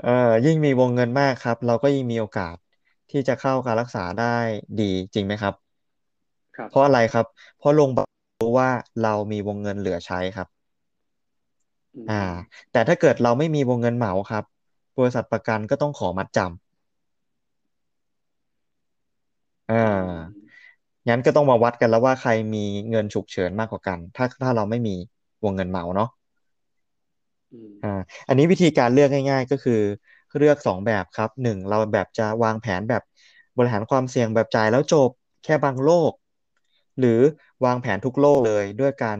[0.00, 0.10] เอ่อ
[0.44, 2.56] ยิ่งมีวงเงินมากครับ เราก็ยิ่งมีโอกาส
[3.10, 4.24] ที่จะเข้าการรักษาได้
[4.78, 5.54] ดีจริงไหมครับ
[6.56, 7.26] ครับ เพราะอะไรครับ
[7.58, 8.08] เพราะโรงพยาบาล
[8.40, 8.70] รู้ว่า
[9.02, 10.48] เรามีวงเงินเหลือใช้ครับ
[11.94, 12.22] อือ่าม
[12.70, 14.44] แต่ถ้าเกิดเราไม่มีวงเงินเหมาครับ
[14.96, 16.46] บริษัทประกันก็ต้องขอมัดจำ
[19.68, 20.10] อ่อืาม
[21.08, 22.58] งั้นก็ต้องมาวัดกันแล้วว่าใครมี
[22.90, 24.94] เงินฉุกเฉินมากกว่ากัน ถ้าถ้าเราไม่มี
[25.44, 26.08] วงเงินเหมาเนาะ
[27.52, 27.88] อืมอ่า
[28.28, 29.80] อันนี้วิธีการเลือกง่าย ๆ ก็คือ
[30.38, 33.02] เลือกสองแบบครับหนึ่งเราแบบจะวางแผนแบบ
[33.56, 35.10] บริหารความเสี่ยงแบบจ่ายแล้วจบ
[35.44, 36.12] แค่บางโรค
[36.98, 37.20] หรือ
[37.64, 39.18] วางแผนทุกโรคเลยด้วยการ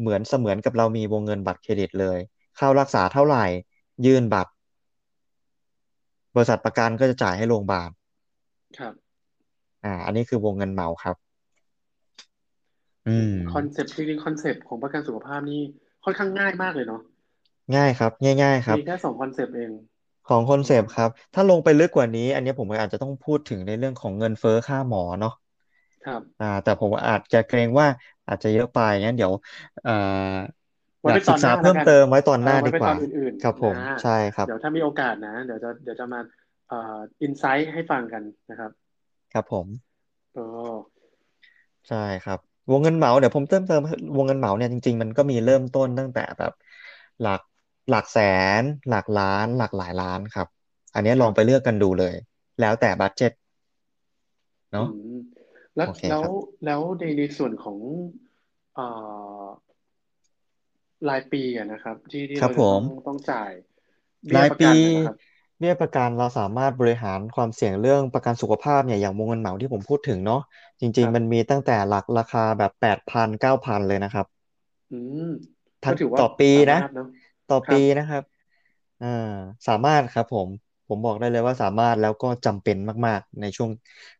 [0.00, 2.18] เหมือนเสมือนกับเรามีวงเงินบัตรเครดิตเลย
[2.56, 3.44] เข้ารักษาเท่าไหร่
[4.06, 4.52] ยื่นบัตร
[6.34, 7.90] บริษัทประกันก็จะจ่ายให้โรงพยาบาล
[8.78, 8.94] ครับ
[9.84, 11.16] อ่า อันนี้คือวงเงินเหมาครับ
[13.06, 15.60] อือืมมคอนเซปต์จริงๆคอนเซปต์ของประกันสุขภาพนี่
[16.04, 17.00] ค่อนข้างง่ายมากเลยเนาะ
[17.74, 18.10] ง่ายครับ
[18.42, 19.70] ง่าย ๆ ครับ มีแค่สองคอนเซปต์เอง
[20.28, 25.32] ของคอนอืมเซปต์ครับ ถ้าลงไปลึกกว่านี้ อันนี้ผมอาจจะต้องพูดถึงในเรื่องของเงินเฟ้อค่าหมอเนาะ
[26.06, 27.86] ครับอ่า แต่ผมอาจจะเกรงว่า
[28.26, 29.32] อาจจะเยอะไปงั้นเดี๋ยว
[29.84, 29.90] อ่า
[31.06, 36.20] อยากไว้เป็นตอนหศึกษาเพิ่น้าแล้วกันมเติมไว้ตอนเออหน้าดีกว่าไว้เป็นตอนอื่นๆนะครับผมใช่ครับ เดี๋ยวถ้ามีโอกาสนะเดี๋ยวจะเดี๋ยวจะมา
[36.68, 38.70] เอ่ออินไซต์ให้ฟังกันนะครับ
[39.32, 39.66] ครับผม
[40.32, 40.40] โอ้
[41.88, 42.38] ใช่ครับ
[42.70, 43.80] วงเงินเหมาเดี๋ยวผมเติมเติม
[44.16, 46.52] วงเงินเหมาเนี่ยจริง ๆ มันก็มีเริ่มต้นตั้งแต่แบบ
[47.20, 47.40] หลัก
[47.90, 48.18] หลักแส
[48.60, 50.46] น หลักล้าน หลักหลายล้านครับ
[50.94, 52.14] อันนี้ครับลองไปเลือกกันดูเลย
[52.60, 53.32] แล้วแต่บัดเจ็ต
[54.74, 55.14] อืเนาะม
[55.76, 56.32] แล้วโอเคแล้วครับ
[56.64, 57.78] แล้วในในส่วนของ
[58.72, 58.82] เอ่อ
[61.08, 63.52] รายปีอะนะครับ ที่ที่ครับผมเราจะต้องต้องจ่าย
[64.26, 65.16] เบี้ยประรายปีกันอะนะครับ
[65.58, 70.40] เบี้ยประกันเราสามารถบริหารความเสี่ยงเรื่องประกันสุขภาพเนี่ยอย่างวงเงินเหมาที่ผมพูดถึงเนาะ
[70.80, 74.26] จคริง ๆ มันมีรับตั้งแต่หลักราคาแบบแปดพันเก้าพันเลยนะครับ
[74.90, 75.30] อืม
[75.86, 77.06] ก็ทั้งถือว่าต่อปีสานะมารถเนาะ
[77.50, 78.22] ต่อปีครับนะครับ
[79.00, 79.06] อ่า
[79.66, 80.48] สามารถครับผม
[80.88, 83.70] ผมบอกได้เลยว่าสามารถแล้วก็จำเป็นมาก ๆ ในช่วง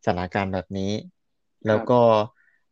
[0.05, 0.85] สถานการณ์แบบนี้
[1.67, 1.95] คแล้วรับก็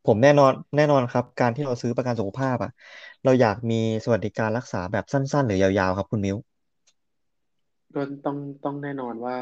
[0.05, 2.71] ผมแน่นอนแน่นอนครับ การที่เราซื้อประกันสุขภาพอะ
[3.25, 6.37] เราอยากมีสวัสดิการรักษาแบบสั้น ๆ หรือยาวๆครับคุณมิ้ว
[7.95, 9.37] ก็ต้องต้องแน่นอนว่า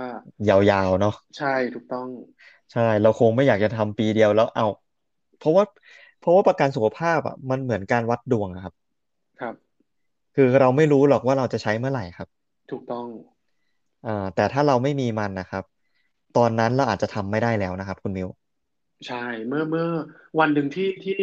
[0.48, 2.08] ยาวๆเนาะ ใช่ถูกต้อง
[2.72, 4.64] ใช่ เราคงไม่อยากจะทำปีเดียวแล้วเอา
[5.36, 5.64] เพราะว่า
[6.18, 8.74] เพราะว่าประกันสุขภาพอะ มันเหมือนการวัดดวงอะครับ
[9.40, 9.54] ครับ
[10.36, 12.28] คือเราไม่รู้หรอกว่าเราจะใช้เมื่อไหร่ครับ
[12.70, 13.06] ถูกต้อง
[14.06, 15.64] อ่าแต่ถ้าเราไม่มีมันนะครับ
[16.36, 18.28] ตอนนั้นเราอาจจะทำไม่ได้แล้วนะครับ คุณมิว
[19.06, 19.86] ใช่เมื่อเมื่อ
[20.40, 21.16] วันหนึ่งที่ที่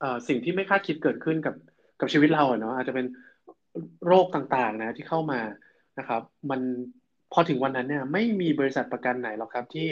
[0.00, 1.54] เอ่อสิ่งที่ไม่คาดคิดเกิดขึ้นกับ
[2.00, 3.06] กับชีวิตเราอะเนาะอาจจะเป็น
[4.06, 5.40] โรคต่างๆ นะที่เข้ามา
[5.98, 6.60] นะครับ มัน
[7.32, 9.88] พอถึงวันนั้นเนี่ย ไม่มีบริษัทประกันไหนหรอกครับ ที่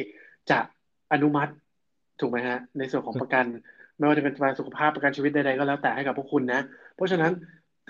[0.50, 0.58] จะ
[1.12, 1.52] อนุมัติ
[2.20, 3.44] ถูกไหมฮะ ในส่วนของประกัน
[3.98, 6.60] ไม่ว่าจะเป็นประกันสุขภาพประกันชีวิตใดๆก็แล้วแต่ให้กับพวกคุณนะ
[6.94, 7.32] เพราะฉะนั้น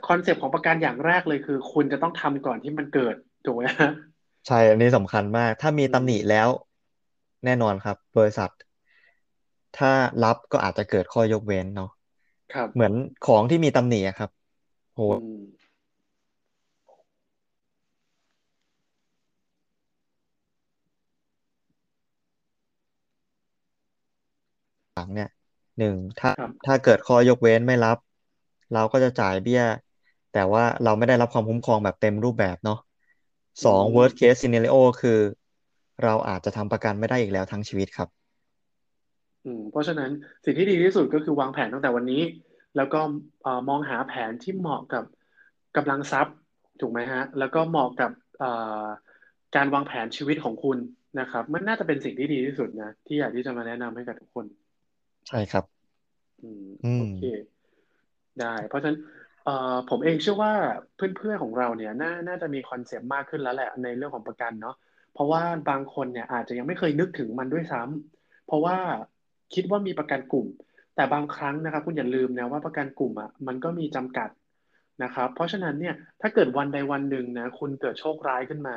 [0.06, 3.14] คอนเซปต์ของประกันอย่างแรกเลยคือ คุณจะต้องทำก่อนที่มันเกิด
[3.44, 3.90] ถูกไหมฮะ
[4.46, 6.48] ใช่อันนี้สำคัญมาก ถ้ามีอืตำหนิมแล้ว
[7.44, 8.50] แน่นอนครับ บริษัท
[9.74, 9.90] ถ้า
[10.24, 11.88] รับก็อาจจะเกิดข้อยกเว้นเนาะ
[12.52, 14.30] ครับ เหมือนของที่มีตำหนิอะครับ
[14.94, 15.34] โหอืม
[25.78, 27.98] หนึ่งถ้าครับถ้าเกิดข้อยกเว้นไม่รับ
[28.72, 29.62] เราก็จะจ่ายเบี้ย
[30.34, 32.78] แต่ว่าเราไม่ได้รับความคุ้มครองแบบเต็มรูปแบบเนาะ
[33.60, 35.18] อืสองม worst case scenario คือ
[36.04, 38.08] เราอาจจะทำประกันไม่ได้อีกแล้วทั้งชีวิตครับ
[39.44, 40.10] อืม เพราะฉะนั้น
[40.44, 42.22] สิ่งที่ดีที่สุดก็คือวางแผนตั้งแต่วันนี้
[42.76, 43.00] แล้วก็
[43.42, 45.04] เอ่อมองหาแผนที่เหมาะกับ
[45.76, 46.34] กำลังทรัพย์
[46.80, 48.50] ถูกไหมฮะ แล้วก็เหมาะกับเอ่
[48.84, 48.86] อ
[49.56, 50.78] การวางแผนชีวิตของคุณ
[51.20, 54.46] นะครับ มันน่าจะเป็นสิ่งที่ดีที่สุดนะ ที่อยากที่จะมาแนะนำให้กับทุกคน
[55.28, 55.64] ใช่ครับ
[56.40, 57.18] อืมอืมโอเค
[58.40, 58.98] ได้ เพราะฉะนั้น
[59.44, 60.52] เอ่อผมเองเชื่อว่า
[60.96, 64.76] เพื่อนๆของเราเนี่ยน่าน่าจะมีคอนเซปต์มากขึ้นแล้วแหละในเรื่องของประกันเนาะ
[65.14, 68.76] เพราะว่าบางคนเนี่ยอาจจะยังไม่เคยนึกถึงมันด้วยซ้ำเพราะว่า
[69.54, 70.46] คิดว่ามีประกันกลุ่ม
[70.96, 74.28] แต่บางครั้งนะครับ คุณอย่าลืมนะว่าประกันกลุ่มอะมันก็มีจำกัด
[75.02, 78.76] นะครับ เพราะฉะนั้นเนี่ยถ้าเกิดวันใดวันหนึ่งนะคุณเกิดโชคร้ายขึ้นมา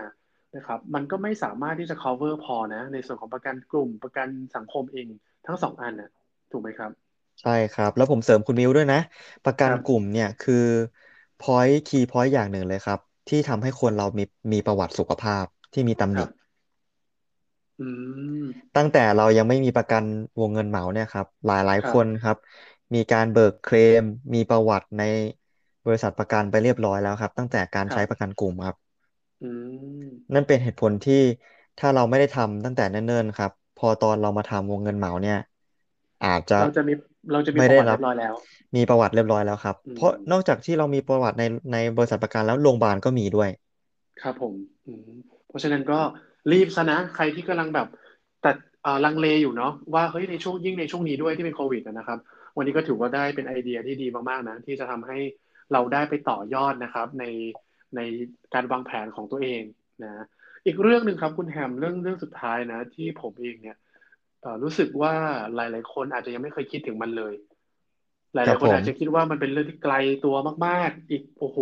[0.55, 5.07] นะครับ มันก็ไม่สามารถที่จะ cover พอนะ ในส่วนของประกันกลุ่ม ประกันสังคมเอง
[5.47, 6.09] ทั้งสองอันนะ
[6.51, 7.06] ถูกไหมครับ
[7.41, 8.97] ใช่ครับ แล้วผมเสริมคุณมิวด้วยนะ
[9.43, 10.53] ประกัครับนกลุ่มเนี่ยคือ
[11.39, 14.23] point key point อย่างหนึ่งเลยครับ ที่ทำให้คนเรามี
[14.53, 16.47] มีประวัติสุขภาพที่มีตำหนิครับ
[17.79, 17.83] อื
[18.41, 18.43] ม
[18.75, 20.03] ตั้งแต่เรายังไม่มีประกัน
[20.39, 22.37] วงเงินเหมาเนี่ยครับ หลายหลายครับคนครับ
[22.93, 25.01] มีการเบิกเคลม มีประวัติใน
[25.85, 28.75] บริษัทประกันไปเรียบร้อยแล้วครับ ตั้งแต่การครับใช้ประกันกลุ่มครับ
[29.41, 29.45] อื
[30.03, 31.15] ม นั่นเป็นเหตุผลที่
[31.77, 35.35] ถ้าเราไม่ได้ทำตั้งแต่เนิ่นๆครับ พอตอนเรามาทำวงเงินเหมาเนี่ย
[36.23, 36.93] อาจจะเราจะมี
[37.31, 38.33] เราจะมีประวัติไม่ได้รับเรียบร้อยแล้ว
[38.75, 43.49] มีประวัติเรียบร้อยแล้วครับอืเพราะนอกมจากที่เรามีประวัติในในบริษัทประกันแล้วโรงพยาบาลก็มีด้วย
[44.21, 44.53] ครับผม
[44.87, 45.09] อืม
[45.47, 45.99] เพราะฉะนั้นก็
[46.51, 47.87] รีบซะนะใครที่กำลังแบบ
[48.41, 48.51] แต่
[48.83, 52.19] เอ่อลังเลอยู่เนาะว่าเฮ้ยในช่วงยิ่งในช่วงนี้ด้วยที่เป็นโควิดอะนะครับ
[52.57, 55.17] วันนี้ก็ถือว่าได้เป็นไอเดียที่ดีมากๆนะที่จะทำให้
[55.73, 57.25] เราได้ไปต่อยอดนะครับ ใน
[57.95, 58.01] ใน
[58.53, 59.63] การวางแผนของตัวเอง
[60.03, 60.23] นะ
[60.65, 63.86] อีกเรื่องหนึ่งครับคุณแฮมเรื่องเรื่องสุดท้ายนะ ที่ผมเองเนี่ยเอ่อ
[64.63, 65.13] รู้สึกว่า
[65.55, 67.33] หลาย ๆ คนอาจจะยังไม่เคยคิดถึงมันเลย
[68.33, 69.93] หลาย ๆ คนครับผมอาจจะคิดว่ามันเป็นเรื่องที่ไกล
[70.25, 70.35] ตัว
[70.65, 71.57] มาก ๆ อีกโอ้โห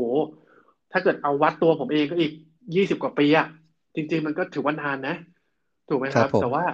[0.91, 2.31] ถ้าเกิดเอาวัดตัวผมเองก็อีก
[2.75, 3.47] ยี่สิบกว่าปีอะ
[3.95, 5.15] จริง ๆ มันก็ถือว่านานนะ
[5.89, 6.65] ถูกไหมครับผมครับแต่ว่า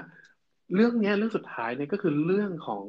[0.76, 2.84] เรื่องเนี้ยเรื่องสุดท้ายเนี่ยก็คือเรื่องของ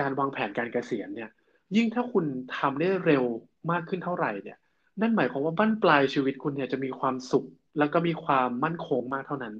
[0.00, 1.30] การวางแผนการเกษียณเนี่ย
[1.76, 2.24] ยิ่งถ้าคุณ
[2.58, 3.24] ทำได้เร็ว
[3.70, 4.58] มากขึ้นเท่าไหร่เนี่ย
[5.00, 7.44] นั่นหมายความว่าบั้นปลายชีวิตคุณเนี่ยจะมีความสุข
[7.78, 9.54] แล้วก็มีความมั่นคงมากเท่านั้น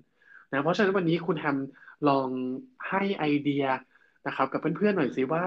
[0.52, 1.56] นะเพราะฉะนั้นวันนี้คุณแฮม
[2.08, 2.28] ลอง
[2.88, 3.64] ให้ไอเดีย
[4.26, 5.44] นะครับ กับเพื่อนๆหน่อยสิว่า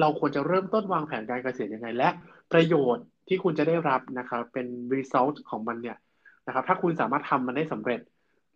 [0.00, 2.08] เราควรจะเริ่มต้นวางแผนการเกษียณยังไง และ
[2.52, 5.98] ประโยชน์ที่คุณจะได้รับนะครับ เป็น result ของมันเนี่ย
[6.46, 8.00] นะครับ ถ้าคุณสามารถทำมันได้สำเร็จ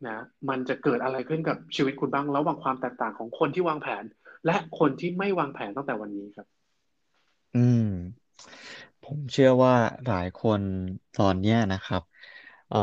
[0.09, 0.19] นะ
[0.49, 4.05] มันจะเกิดอะไรขึ้นกับชีวิตคุณบ้างระหว่างความแตกต่างของคนที่วางแผน
[4.47, 6.47] และคนที่ไม่วางแผนตั้งแต่วันนี้ครับ
[7.57, 7.87] อืม
[9.03, 9.75] ผมเชื่อว่า
[10.07, 10.61] หลายคน
[11.15, 12.03] ตอนเนี้ยนะครับ
[12.71, 12.79] เอ่อ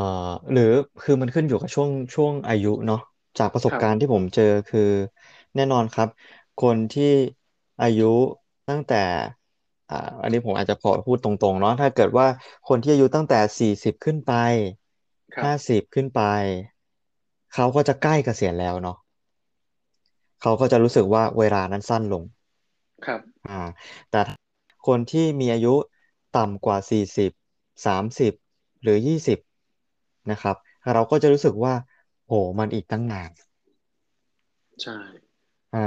[0.52, 0.72] หรือ
[1.04, 3.02] คือมันขึ้นอยู่กับช่วงช่วงอายุเนาะ
[3.40, 4.90] จากประสครับบการณ์ที่ผมเจอคือ
[5.56, 6.10] แน่นอนครับ
[6.58, 7.12] คนที่
[7.82, 8.12] อายุ
[8.70, 9.04] ตั้งแต่
[9.90, 12.28] อ่า อันนี้ผมอาจจะขอพูดตรงๆเนาะถ้าเกิดว่า
[12.70, 14.34] คนที่อายุตั้งแต่สี่สิบขึ้นไป
[15.36, 16.22] ครับ ห้าสิบขึ้นไป
[17.54, 18.98] เขาก็จะใกล้เกษียณแล้วเนาะ
[20.42, 22.24] เขาก็จะรู้สึกว่าเวลานั้นสั้นลง
[23.06, 23.20] ครับ
[23.50, 23.62] อ่า
[24.12, 24.38] แต่ถ้า
[24.88, 25.74] คนที่มีอายุ
[26.38, 27.32] ต่ำกว่าสี่สิบ
[27.86, 28.34] สามสิบ
[28.82, 29.40] หรือยี่สิบ
[30.32, 30.56] นะครับ
[30.94, 31.74] เราก็จะรู้สึกว่า
[32.32, 33.32] โอ้มันอีกตั้งนาน
[34.82, 34.92] ใช่
[35.74, 35.80] อ่า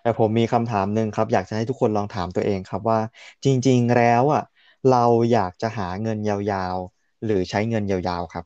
[0.00, 2.98] แต่ผมมีคำถามหนึ่งครับ อยากจะให้ทุกคนลองถามตัวเองครับว่า
[3.44, 4.42] จริง ๆ แล้วอะ
[4.86, 4.98] เรา
[5.30, 8.44] อยากจะหาเงินยาวๆ หรือใช้เงินยาวๆครับ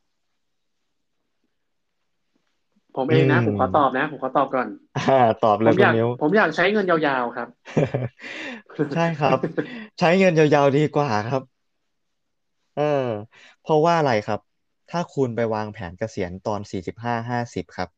[2.94, 5.02] ผมอืเองนะผมขอตอบมนะ ผมขอตอบก่อน อ่า
[5.40, 7.48] ตอบผมอยากเลยคุณมิ้ว ผมอยากใช้เงินยาวๆครับ
[8.92, 9.38] ใช่ครับ
[9.98, 11.42] ใช้เงินยาวๆดีกว่าครับ
[12.74, 12.82] เออ
[13.60, 14.40] เพราะว่าอะไรครับ
[14.95, 17.88] ถ้าคุณไปวางแผนเกษียณตอนสี่สิบห้าห้าสิบครับ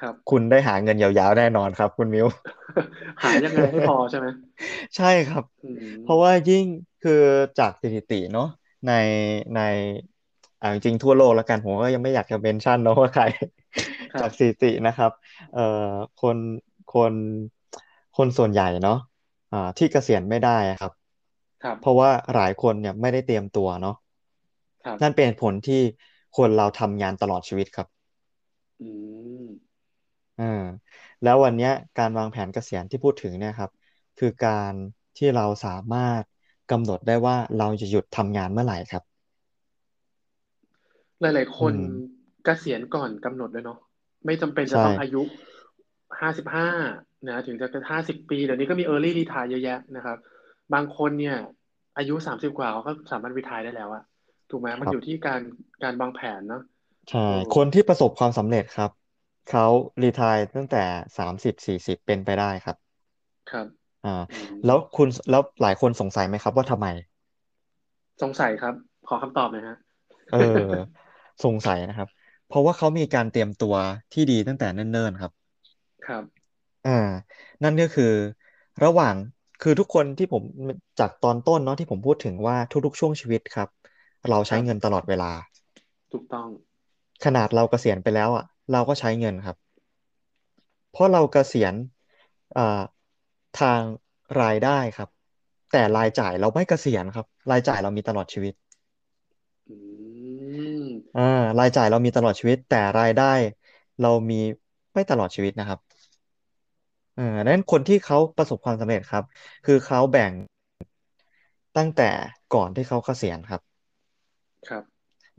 [0.00, 2.26] ครับ คุณได้หาเงินยาวๆแน่นอนครับ คุณมิว
[3.22, 4.26] หายังไงให้พอใช่ไหม
[4.96, 5.66] ใช่ครับอื
[6.00, 6.64] เพราะว่ามยิ่ง
[7.00, 7.12] คือ
[7.58, 8.44] จากสถิติเนาะ
[8.86, 8.90] ใน
[9.54, 9.58] ใน
[10.60, 13.24] อ่าจริงๆทั่วโลกแล้วกันผมก็ยังไม่อยากจะเมนชั่นเนาะว่าใคร
[14.12, 15.10] ครับจากสถิตินะครับ
[15.52, 15.60] เอ่อ
[16.16, 16.38] คน
[16.88, 17.14] คน
[18.16, 18.98] คนส่วนใหญ่เนาะ
[19.52, 20.92] อ่าที่เกษียณไม่ได้อะครับ
[21.62, 24.05] ครับ เพราะว่าหลายคนเนี่ยไม่ได้เตรียมตัวเนาะครับ
[25.02, 25.74] นั่นเป็นผลที่
[26.32, 27.86] คนเราทำงานตลอดชีวิตครับ
[28.80, 28.84] อื
[29.44, 29.76] ม
[30.38, 30.44] อ่า
[31.22, 33.70] แล้ววันเนี้ยการวางแผนเกษียณที่พูดถึงเนี่ยครับ
[34.16, 34.74] คือการ
[35.16, 36.24] ที่เราสามารถ
[36.68, 39.02] กำหนดได้ว่าเราจะหยุดทำงานเมื่อไหร่ครับ
[41.20, 41.82] หลาย ๆ คนอืม
[42.44, 43.78] เกษียณก่อนกำหนดด้วยเนาะ
[44.26, 45.22] ไม่จำเป็นจะใช่ ต้องอายุ
[46.20, 46.68] ห้าสิบห้า
[47.28, 50.18] นะถึงจะเป็นห้าสิบปี เดี๋ยวนี้ก็มี early retire เยอะแยะนะครับ
[50.74, 51.36] บางคนเนี่ย
[51.98, 54.02] อายุสามสิบกว่าเขาก็สามารถ retire ได้แล้วอะ
[54.50, 55.42] ถูกไหมมันอยู่ที่ครับการ
[55.82, 56.62] การวางแผนเนาะ
[57.10, 58.90] ใช่โอ้คนที่ประสบความสำเร็จครับ
[59.46, 59.62] เขา
[60.02, 60.78] รีไทร์ตั้งแต่
[61.18, 62.76] สามสิบสี่สิบเป็นไปได้ครับ
[63.50, 63.66] ครับ
[64.04, 66.86] อ่าอืมแล้วคุณแล้วหลายคนสงสัยไหมครับ ว่าทำไม
[68.22, 68.74] สงสัยครับ
[69.08, 69.76] ขอคำตอบหน่อยฮะ
[70.30, 70.36] เออ
[71.44, 72.08] สงสัยนะครับ
[72.46, 73.74] เพราะว่าเขามีการเตรียมตัว
[74.12, 75.32] ที่ดีตั้งแต่เนิ่นๆครับ
[76.06, 76.24] ครับ
[76.84, 76.90] อ่า
[77.62, 78.04] นั่นก็คือ
[78.82, 79.16] ระหว่าง
[79.60, 80.42] คือทุกคนที่ผม
[80.98, 83.68] จากตอนต้นเนาะที่ผมพูดถึงว่าทุกๆช่วงชีวิตครับ
[84.30, 85.30] เราครับใช้เงินตลอดเวลา
[86.12, 86.48] ถูกต้อง
[87.24, 89.56] ขนาดเราเกษียณไปแล้วอะ เราก็ใช้เงินครับ
[90.90, 91.74] เพราะเราเกษียณ
[92.56, 92.80] อ่า
[93.60, 93.82] ทาง
[94.42, 95.08] รายได้ครับ
[95.72, 98.54] แต่รายจ่ายเราไม่เกษียณครับ รายจ่ายเรามีตลอดชีวิต
[99.68, 99.74] อื
[100.86, 100.86] ม
[101.16, 101.22] อ่า
[101.58, 103.24] รายจ่ายเรามีตลอดชีวิต แต่รายได้
[104.00, 104.34] เรามี
[104.94, 105.80] ไม่ตลอดชีวิตนะครับ
[107.16, 109.24] อ่าดังนั้นคนที่เขาประสบความสำเร็จครับ
[109.64, 110.32] คือเขาแบ่ง
[111.76, 112.10] ตั้งแต่
[112.54, 113.60] ก่อนที่เขาเกษียณครับ
[114.70, 114.82] ครับ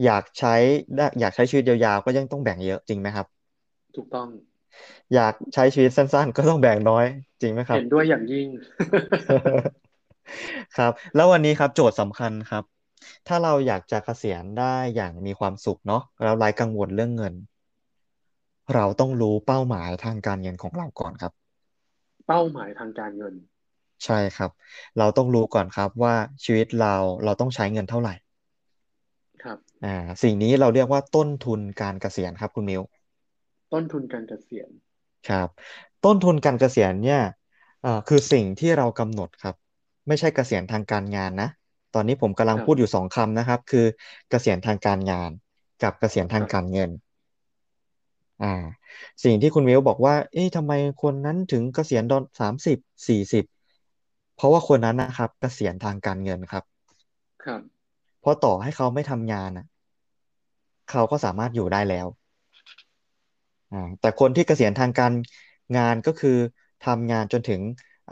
[0.05, 0.55] อยากใช้
[0.95, 3.27] ได้อยากใช้ชีวิตยาวๆก็ยังต้องแบ่งเยอะจริงไหมครับ
[3.95, 4.27] ถูกต้อง
[5.15, 7.05] อยากใช้ชีวิตสั้น ๆ ก็ต้องแบ่งน้อย
[7.41, 8.47] จริงไหมครับ เห็นด้วยอย่างยิ่ง
[10.77, 12.63] ครับ แล้ววันนี้ครับโจทย์สำคัญครับ
[13.27, 17.33] ถ้าเราอยากจะเกษียณได้อย่างมีความสุขเนาะแล้วไร้กังวลเรื่องเงิน
[18.73, 21.31] เราต้องรู้เป้าหมายทางการเงินของเราก่อนครับ
[22.27, 23.33] เป้าหมายทางการเงิน
[24.05, 24.51] ใช่ครับ
[24.97, 26.95] เราต้องรู้ก่อนครับว่าชีวิตเรา
[27.25, 28.13] เราต้องใช้เงินเท่าไหร่
[29.47, 32.81] ครับอ่าสิ่งนี้เราเรียกว่าต้นทุนการเกษียณครับคุณมิว
[33.73, 34.69] ต้นทุนการเกษียณ
[35.29, 35.49] ครับ
[36.05, 37.21] ต้นทุนการเกษียณเนี่ย
[37.83, 39.55] เอ่อคือสิ่งที่เรากำหนดครับ
[40.07, 41.49] ไม่ใช่เกษียณทางการงานนะ
[41.95, 43.85] ตอนนี้ผมกำลังพูดอยู่ครับสองคำนะครับ คือ
[44.29, 45.31] เกษียณทางการงาน
[45.83, 46.89] กับเกษียณคทางรับการเงิน
[48.43, 48.53] อ่า
[49.23, 50.73] สิ่งที่คุณวิวบอกว่า เอ๊ะทำไม
[51.03, 52.77] คนนั้นถึงเกษียณตอนสามสิบ
[53.07, 53.45] สี่สิบ
[54.35, 56.63] เพราะว่าคนนั้นนะครับ เกษียณทางการเงินครับ
[57.43, 57.76] ครับเพ
[58.27, 59.65] ราะต่อให้เขาไม่ทำงานอะ
[60.89, 62.07] เขาก็สามารถอยู่ได้แล้ว
[63.71, 65.13] อ่าแต่คนที่เกษียณทางการ
[65.77, 66.37] งานก็คือ
[66.85, 67.61] ทำงานจนถึง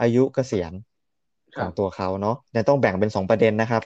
[0.00, 0.72] อายุเกษียณ
[1.56, 3.82] ครับของตัวเขาเนาะเนี่ยต้องแบ่งเป็นสองประเด็นนะครับ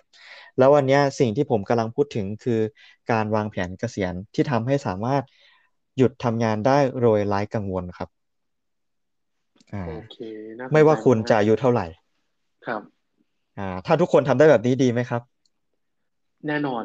[0.59, 2.61] แล้ววันเนี้ยสิ่งที่ผมกำลังพูดถึงคือ
[3.11, 5.24] การวางแผนเกษียณที่ทำให้สามารถ
[5.97, 8.09] หยุดทำงานได้โดยไร้กังวลครับ
[9.72, 10.16] อ่าโอเค
[10.61, 11.87] น่าสไม่นใจว่าคุณจะมากอายุเท่าไหร่
[12.66, 12.83] ครับ
[13.59, 15.22] อ่า ถ้าทุกคนทำได้แบบนี้ดีไหมครับ
[16.49, 16.84] แน่นอน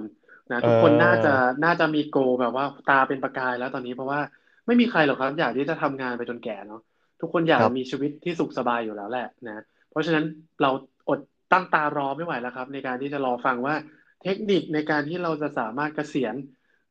[0.51, 1.35] นะเอทุกคนน่าจะอ
[1.65, 4.19] น่าจะมีโกแบบว่าตาเป็นประกายแล้วตอนนี้เพราะว่า
[4.65, 6.81] ไม่มีใครหรอกครับ อยากที่จะทำงานไปจนแก่เนาะ
[7.21, 10.25] ทุกคนอยากมีครับชีวิตที่สุขสบายอยู่แล้วแหละนะเพราะฉะนั้น
[10.61, 10.69] เรา
[11.09, 11.19] อด
[11.53, 13.75] ตั้งตารอไม่ไหวแล้วครับ ในการที่จะรอฟังว่า
[14.23, 16.35] เทคนิคในการที่เราจะสามารถเกษียณ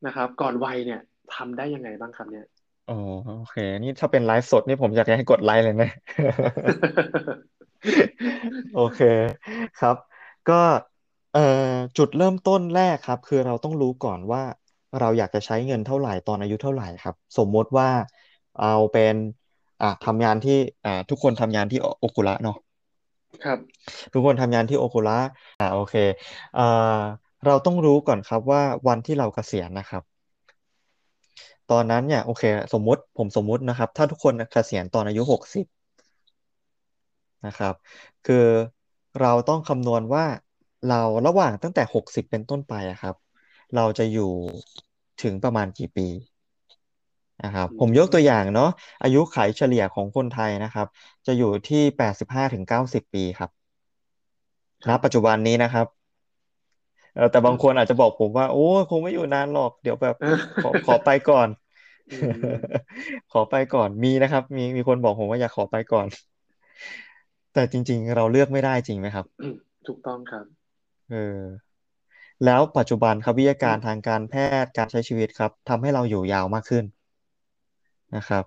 [0.07, 1.01] นะครับ ก่อนวัยเนี่ย
[1.35, 2.47] ทำได้ยังไงบ้างครับเนี่ย
[2.91, 2.99] อ๋อ
[3.39, 5.91] โอเค นี่ถ้าเป็นไลฟ์สดนี่ผมอยากจะให้กดไลค์เลยนะ
[8.77, 9.01] โอเค
[9.81, 9.97] ครับ
[10.51, 10.61] ก็
[11.35, 14.43] เอ่อจุดเริ่มต้นแรกครับ คือเราต้องรู้ก่อนว่า
[15.01, 17.89] เราอยากจะใช้เงินเท่าไหร่ตอนอายุเท่าไหร่ครับ สมมติว่า
[18.61, 19.15] เอาเป็น
[19.83, 22.57] อะทำงานที่อ่าทุกคนทำงานที่โอคุระเนาะ
[23.45, 23.59] ครับ
[24.13, 25.19] ทุกคนทำงานที่โอคุระ
[25.61, 25.95] อ่าโอเค
[26.57, 26.67] เอ่
[26.97, 27.01] อ
[27.47, 30.03] เราต้องรู้ก่อนครับว่าวันที่เราเกษียณนะครับ
[31.71, 35.67] ตอนนั้นเนี่ยโอเค สมมุติผมสมมุตินะครับ ถ้าทุกคนเกษียณตอนอายุหกสิบ
[37.47, 37.75] นะครับ
[38.27, 38.47] คือ
[39.21, 40.25] เราต้องคำนวณว่า
[40.87, 43.15] เราระหว่างตั้งแต่หกสิบเป็นต้นไปอะครับ
[43.75, 44.23] เราจะอยู่
[45.23, 46.07] ถึงประมาณกี่ปี
[47.43, 48.71] นะครับอืผมยกตัวอย่างมเนาะ
[49.03, 50.87] อายุขัยเฉลี่ยของคนไทยนะครับ
[51.27, 53.51] จะอยู่ที่แปดสิบห้าถึงเก้าสิบปีครับ
[54.85, 55.87] ครับณปัจจุบันนี้นะครับ
[57.15, 60.25] เออแต่บางคนอาจจะบอกผมว่า โอ้ยคงไม่อยู่นานหรอก เดี๋ยวแบบเอ
[60.59, 61.49] ขอขอไปอก่อน
[62.11, 62.15] อื
[62.49, 62.55] ม
[63.31, 66.07] ขอไปก่อนมีนะครับ มีมีคนบอกผมว่าอยากขอไปก่อน
[67.53, 69.27] แต่จริง ๆ เราเลือกไม่ได้จริงไหมครับ
[69.87, 70.47] ถูกต้องครับ
[71.11, 71.15] เออ
[72.45, 74.35] แล้วปัจจุบันครับวิทยาการทางการแพ
[74.65, 76.85] ทย์การใช้ชีวิตครับทำให้เราอยู่ยาวมากขึ้น
[78.17, 78.45] นะครับ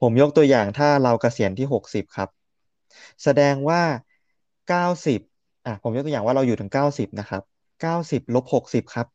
[0.00, 2.28] ผมยกตัวอย่างถ้าเราเกษียณที่หกสิบครับ
[3.22, 3.82] แสดงว่า
[4.68, 5.20] เก้าสิบ
[5.66, 7.42] อะผมยกตัวอย่างว่าเราอยู่ถึงเก้าสิบนะครับ
[7.82, 9.06] เก้าสิบลบหกสิบครับ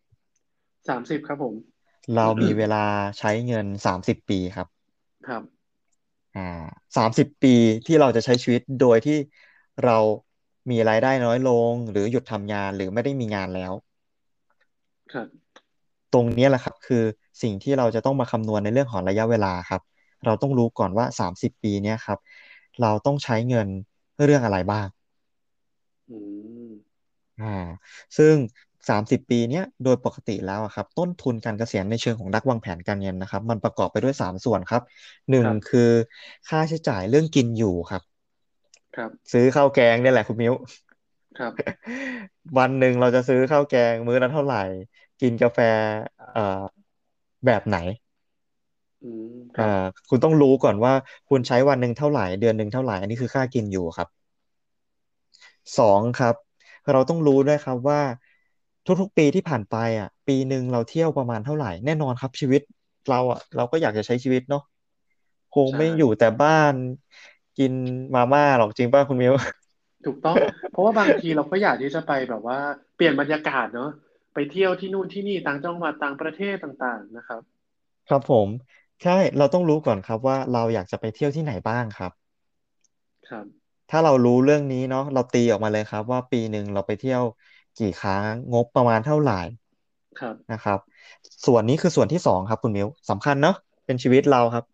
[0.89, 1.53] สามสิบครับผม
[2.15, 2.83] เรามีเวลา
[3.19, 4.67] ใช้เงินสามสิบปีครับ
[5.27, 5.43] ครับ
[6.35, 6.65] อ่า
[6.97, 7.55] สามสิบปี
[7.87, 9.17] ที่เราจะใช้ชีวิตโดยที่
[9.85, 9.97] เรา
[10.71, 13.73] มีรายได้น้อยลง หรือหยุดทำงานหรือไม่ได้มีงานแล้ว
[15.11, 15.49] ครับ
[16.13, 17.03] ตรงนี้แหละครับ คือ
[17.41, 19.81] สิ่งที่เราจะต้องมาคำนวณในเรื่องของระยะเวลาครับ
[20.25, 22.19] เราต้องรู้ก่อนว่าสามสิบปีเนี้ยครับ
[22.81, 23.67] เราต้องใช้เงิน
[24.23, 24.87] เรื่องอะไรบ้าง
[26.09, 26.17] อื
[26.71, 26.73] ม
[27.39, 27.45] อ่า
[28.17, 28.35] ซึ่ง
[28.89, 34.81] สามสิบปีเนี้ยโดยปกติแล้วอะครับ ต้นทุนการเกษียณในเชิงของนักวางแผนการเงินนะครับ มันประกอบไปด้วยสามส่วนครับ
[35.29, 35.89] หนึ่งครับ คือ
[36.47, 38.01] ค่าใช้จ่ายเรื่องกินอยู่ครับ
[38.95, 40.53] ครับ ซื้อข้าวแกงเนี่ยแหละคุณมิ้ว
[41.37, 41.53] ครับ
[42.57, 44.57] วันหนึ่งเราจะซื้อข้าวแกงมื้อละเท่าไหร่
[45.19, 45.59] กินกาแฟ
[46.31, 46.41] เอ่อ
[47.45, 47.77] แบบไหน
[49.01, 49.25] อืม
[49.55, 49.71] คอ่ารับ
[50.09, 50.93] คุณต้องรู้ก่อนว่า
[51.29, 54.07] คุณใช้วันหนึ่งเท่าไหร่ เดือนหนึ่งเท่าไหร่ อันนี้คือค่ากินอยู่ครับ
[55.77, 56.35] สองครับ
[56.91, 58.01] เราต้องรู้ด้วยครับว่า
[58.85, 62.61] ทุกๆปีที่ผ่านไปอะ ปีหนึ่งเราเที่ยวประมาณเท่าไหร่ แน่นอนครับชีวิต
[63.07, 64.61] เราอะเราก็อยากจะใช้ชีวิตเนาะ
[65.51, 66.73] คงใช่ไม่อยู่แต่บ้าน
[67.59, 67.73] กิน
[68.15, 69.33] มาม่าหรอกจริงป่ะคุณมิว
[70.05, 70.39] ถูกต้อง
[70.71, 72.59] เพราะว่าบางทีเราก็อยากที่จะไปแบบว่า
[72.95, 73.89] เปลี่ยนบรรยากาศเนาะ
[74.33, 77.41] ไปเที่ยวที่นู่นที่นี่ต่างจังหวัดต่างประเทศต่างๆนะครับ
[78.07, 78.49] ครับผม
[79.03, 82.11] ใช่เราต้องรู้ก่อนครับว่าเราอยากจะไปเที่ยวที่ไหนบ้างครับ
[83.29, 87.21] ครับ ถ้าเรารู้เรื่องนี้เนาะเราตีออกมาเลยครับ ว่าปีหนึ่งเราไปเที่ยว
[87.77, 89.33] กี่ครั้งงบประมาณเท่าไหร่
[90.19, 90.79] ครับนะครับ
[91.45, 93.55] ส่วนนี้คือส่วนที่สองครับ คุณมิวสำคัญเนาะ
[93.85, 94.65] เป็นชีวิตเราครับ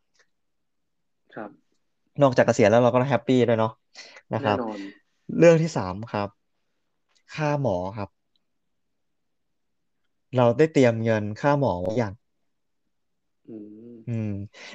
[1.33, 1.64] ครับ
[2.21, 3.71] นอกจากเกษียณแล้วเราก็ต้องแฮปปี้ด้วยเนาะ
[4.33, 4.79] นะครับแน่นอน
[5.37, 6.29] เรื่องที่สามครับ
[7.33, 8.09] ค่าหมอครับ
[10.35, 12.13] เราได้เตรียมเงินค่าหมอไว้อย่าง
[13.47, 13.55] อื
[13.95, 14.27] มอืม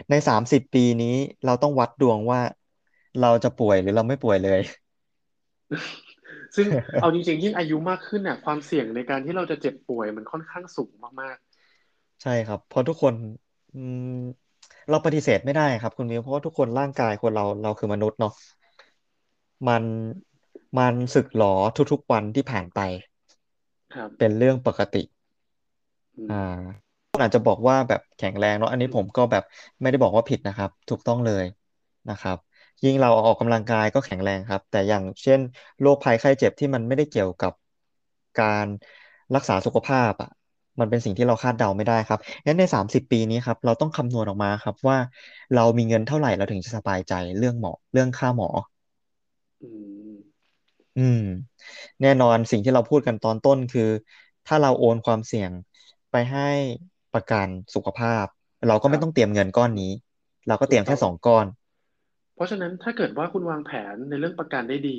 [0.09, 1.07] ในสามสิบปีนี้
[1.45, 2.41] เราต้องวัดดวงว่า
[3.18, 4.61] เราจะป่วยหรือเราไม่ป่วยเลย
[6.57, 6.66] ซึ่ง
[7.01, 11.36] เอาจริงๆยิ่งอายุมากขึ้นเนี่ยความเสี่ยงในการที่เราจะเจ็บป่วยมันค่อนข้างสูงมาก
[12.22, 13.14] ใช่ครับ เพราะทุกคน
[13.72, 14.05] อืม
[14.91, 18.32] เราปฏิเสธไม่ได้ครับ คุณมิวเพราะว่าทุกคนร่างกายคนเราเราคือมนุษย์เนาะ
[19.66, 19.84] มัน
[20.78, 21.55] มันสึกหรอ
[21.93, 25.03] ทุกๆวันที่ผ่านไปๆครับเป็นเรื่องปกติ
[26.16, 26.36] อือ่มา
[27.20, 29.43] อาจจะบอกว่าแบบแข็งแรงเนาะอันนี้ผมก็แบบ
[29.80, 31.45] ไม่ได้บอกว่าผิดนะครับ ถูกต้องเลย
[32.09, 32.36] นะครับ
[32.84, 35.41] ยิ่งเราออกกำลังกายก็แข็งแรงครับ แต่อย่างเช่น
[35.80, 37.53] โรคภัยไข้เจ็บที่มันไม่ได้เกี่ยวกับ
[38.36, 38.66] การ
[39.34, 40.28] รักษาสุขภาพอะ
[40.80, 44.98] มันเป็นสิ่งที่เราคาดเดาไม่ได้ครับงั้นในสามสิบปีนี้ครับ เราต้องคำนวณออกมาครับ ว่า
[45.54, 48.48] เรามีเงินเท่าไหร่เราถึงจะสบายใจเรื่องหมอเรื่องค่าหมอ
[49.62, 49.66] อื
[50.10, 50.14] ม
[50.96, 51.18] อืม
[52.02, 53.82] แน่นอนสิ่งที่เราพูดกันตอนต้นคือ
[54.46, 55.50] ถ้าเราโอนความเสี่ยง
[56.10, 56.48] ไปให้
[57.12, 58.26] ประกันสุขภาพ
[58.68, 59.92] เราก็ครับไม่ต้องเตรียมเงินก้อนนี้
[60.48, 61.46] เราก็เตรียมแค่ถูกต้อง สองก้อน
[62.34, 64.98] เพราะฉะนั้นถ้าเกิดว่าคุณวางแผนในเรื่องประกันได้ดี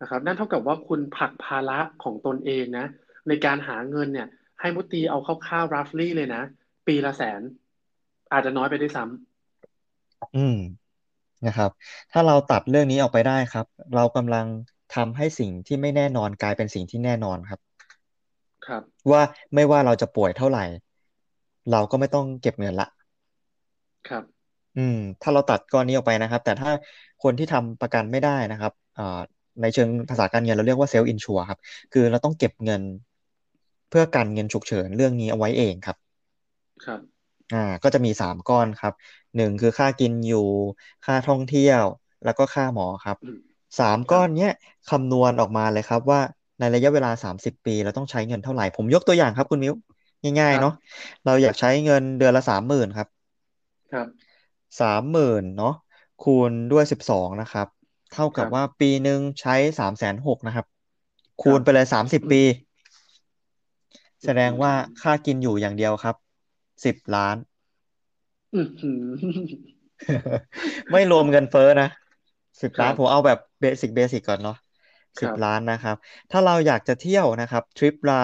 [0.00, 2.86] นะครับนั่นเท่ากับว่าคุณผลักภาระของตนเองนะ
[3.28, 4.28] ในการหาเงินเนี่ย
[4.60, 6.42] ให้มุตีเอาคร่าวๆ roughly เลยนะ
[6.86, 7.40] ปีละแสน
[8.32, 9.04] อาจจะน้อยไปด้วยซ้
[10.36, 10.56] อืม
[11.46, 11.70] นะครับ
[12.12, 14.46] ถ้าเราตัดเรื่องนี้ออกไปได้ครับ เรากำลัง
[14.94, 19.22] ทำให้สิ่งที่ไม่แน่นอนกลายเป็นสิ่งที่แน่นอนครับำครับ ว่า
[19.54, 20.64] ไม่ว่าเราจะป่วยเท่าไหร่
[21.72, 22.88] เราก็ไม่ต้องเก็บเงินละ
[24.08, 24.22] ครับ
[24.78, 26.70] อืม ถ้าเราตัดก้อนนี้ออกไปนะครับ แต่ถ้า
[27.22, 29.20] คนที่ทำประกันไม่ได้นะครับอ่า
[29.62, 31.58] ในเชิงภาษาการเงินเราเรียกว่าเซลล์อินชัวครับ
[31.92, 32.82] คือเราต้องเก็บเงิน
[33.88, 35.96] เพื่อกันเงินฉุกเฉินเรื่องนี้เอาไว้เองครับ
[36.84, 37.00] ครับ
[37.52, 38.92] อ่า ก็จะมีสามก้อนครับ
[39.36, 40.38] หนึ่งคือค่ากินอยู่
[41.04, 41.82] ค่าท่องเที่ยว
[42.22, 43.38] แล้วก็ค่าหมอครับอืม
[43.78, 44.50] สามครับก้อนเนี้ย
[44.86, 46.20] คำนวณออกมาเลยครับว่า
[46.58, 49.74] ในระยะเวลาสามสิบปีเราต้องใช้เงินเท่าไหร่ ผมยกตัวอย่างครับคุณมิ้ว
[50.40, 50.72] ง่าครับยๆเนาะ
[51.24, 53.08] เราอยากใช้เงินเดือนละสามหมื่นครับ
[53.92, 54.08] ครับ
[54.80, 55.72] สามหมื่นเนาะ
[56.18, 57.66] คูณด้วยสิบสองนะครับ
[58.12, 60.66] เท่ากับว่าครับปีหนึ่งใช้สามแสนหกนะครับ
[61.42, 62.42] คคูรับณไปเลยสามสิบปี
[64.26, 66.16] แสอืดงว่ามค่ากินอยู่อย่างเดียวครับ
[66.84, 67.36] สิบล้าน
[68.52, 69.00] อืมอืม
[70.92, 71.86] ไม่รวมเงินเฟ้อนะ
[72.62, 74.54] สิบล้านครับผมเอาแบบ basic basic ก่อนเนาะ
[75.20, 75.96] สิบล้านครับนะครับ
[76.30, 78.14] ถ้าเราอยากจะเที่ยวนะครับ ทริปละ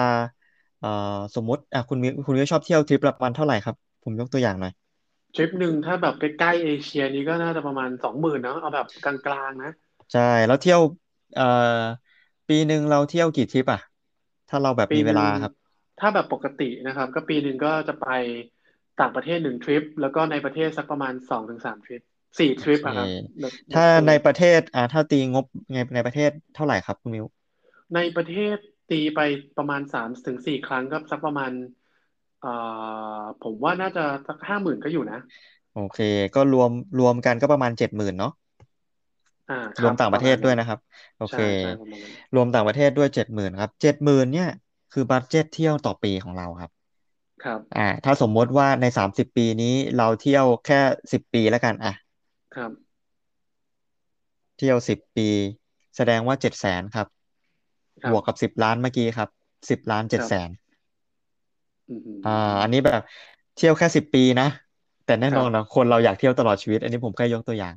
[0.79, 0.87] เอ่อ
[1.35, 4.71] สมมติอะคุณมิวคุณมิวชอบเที่ยวทริปละประมาณเท่าไหร่ครับ ผมยกตัวอย่างหน่อย
[5.35, 9.71] ทริปหนึ่งถ้าแบบใกล้ๆเอเชียนี้ก็น่าจะประมาณสองหมื่นเนอะเอาแบบกลางๆนะ
[10.11, 10.81] ใช่แล้วเที่ยว
[11.33, 11.43] เอ่อ
[12.47, 13.79] ปีหนึ่งเราเที่ยวกี่ทริปอะ
[14.47, 15.51] ถ้าเราแบบมีเวปีหนึ่งครับ
[15.99, 18.05] ถ้าแบบปกตินะครับ ก็ปีหนึ่งก็จะไป
[18.99, 22.01] ต่างประเทศหนึ่งทริป แล้วก็ในประเทศสักประมาณสองถึงสามทริป
[22.39, 27.25] สี่ทริปโอเคอะครับแบบแบถ้าบคือในประเทศอ่าถ้าตีงบในในประเทศเท่าไหร่ครับคุณมิว
[27.95, 28.55] ในประเทศ
[28.89, 29.19] ตีไป
[29.57, 31.51] ประมาณสามถึงสี่ครั้งก็สักประมาณ
[32.39, 32.49] เอ่อ
[33.39, 35.17] ผมว่าน่าจะสักห้าหมื่นก็อยู่นะ
[35.73, 35.99] โอเค
[36.35, 38.31] ก็รวมรวมกันก็ประมาณเจ็ดหมื่นเนาะ
[39.47, 40.79] อ่าครับรวมต่างประเทประมาณนั้นศด้วยนะครับ
[41.17, 44.47] โอเคใช่ใช่ประมาณนั้นรวมต่างประเทศด้วยเจ็ดหมื่นครับเจ็ดหมื่นเนี่ย
[44.93, 46.71] คือบัดเจ็ตเที่ยวต่อปีของเราครับ
[47.43, 50.79] ครับ อ่า ถ้าสมมติว่าในสามสิบปีนี้เราเที่ยวแค่
[51.11, 51.93] สิบปีแล้วกัน อะ
[52.53, 52.71] ครับ
[54.57, 55.29] เที่ยวสิบปี
[55.95, 57.07] แสดงว่าเจ็ดแสนครับ
[58.03, 59.29] ครับบวกกับสิบล้านเมื่อกี้ครับ
[59.69, 60.53] สิบล้านคเจ็ดแสนรับ
[61.87, 63.01] อือ่ามอันนี้แบบ
[63.55, 64.45] เที่ยวแค่สิบปีนะ
[65.05, 67.73] แต่แน่ครับนอนนะคนเราอยากเที่ยวตลอดชีวิต อันนี้ผมแค่ยกตัวอย่าง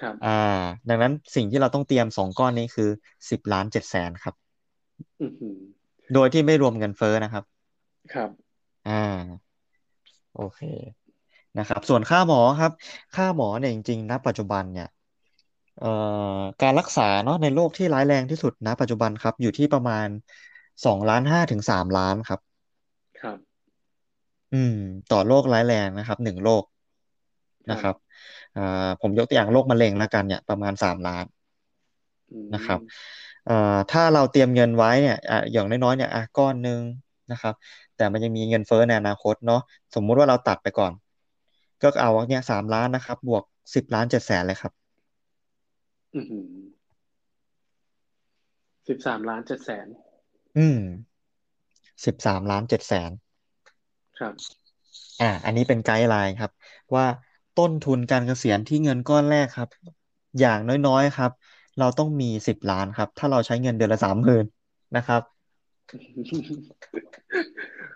[0.00, 0.28] ครับ อ่า
[0.88, 2.88] ดังนั้นสิ่งที่เราต้องเตรียมสองก้อนนี้คือ
[3.30, 4.34] สิบล้านเจ็ดแสนครับ
[5.20, 5.24] อื
[5.56, 5.81] ม
[6.12, 7.44] โดยที่ไม่รวมเงินเฟ้อนะครับ
[8.12, 8.30] ครับ
[8.84, 9.52] อ่า
[10.32, 10.60] โอเค
[11.58, 12.72] นะครับ ส่วนค่าหมอครับ
[13.14, 14.86] ค่าหมอเนี่ยจริงๆณปัจจุบันเนี่ย
[15.78, 15.86] เอ่อ
[16.62, 20.06] การรักษาเนาะในโรคที่ร้ายแรงที่สุดณปัจจุบันครับ อยู่ที่ประมาณ
[20.84, 22.40] สองล้านห้าถึงสามล้านครับ
[23.20, 23.38] ครับ
[24.52, 24.74] อืม
[25.08, 26.64] ต่อโรคร้ายแรงนะครับหนึ่งโรค
[27.68, 27.94] ครับนะครับ
[28.54, 28.60] อ่า
[29.00, 31.24] ผมยกตัวอย่างโรคมะเร็งแล้วกันเนี่ยประมาณสามล้าน
[32.30, 33.31] อืนะครับมอ่า
[33.90, 36.80] ถ้าเราเตรียมเงินไว้เนี่ยอ่าอย่างน้อยๆเนี่ยอะก้อนหนึ่ง
[37.30, 37.54] นะครับ
[37.94, 39.60] แต่มันยังมีเงินเฟ้อในอนาคตเนาะ
[39.94, 40.92] สมมุติว่าเราตัดไปก่อน
[41.82, 44.72] ก็เอาเนี่ยสามล้านนะครับ บวกสิบล้านเจ็ดแสนเลยครับ
[46.14, 46.46] อืม
[48.88, 49.86] สิบสามล้านเจ็ดแสน
[50.56, 50.78] อืม
[52.04, 53.10] สิบสามล้านเจ็ดแสน
[54.18, 54.34] ครับ
[55.20, 56.50] อ่า อันนี้เป็นไกด์ไลน์ครับ
[56.94, 57.06] ว่า
[57.54, 59.68] ต้นทุนการเกษียณที่เงินก้อนแรกครับ
[60.38, 61.30] อย่างน้อยๆครับ
[61.78, 64.44] เราต้องมีสิบล้านครับ ถ้าเราใช้เงินเดือนละสามหมื่น
[64.96, 65.22] นะครับ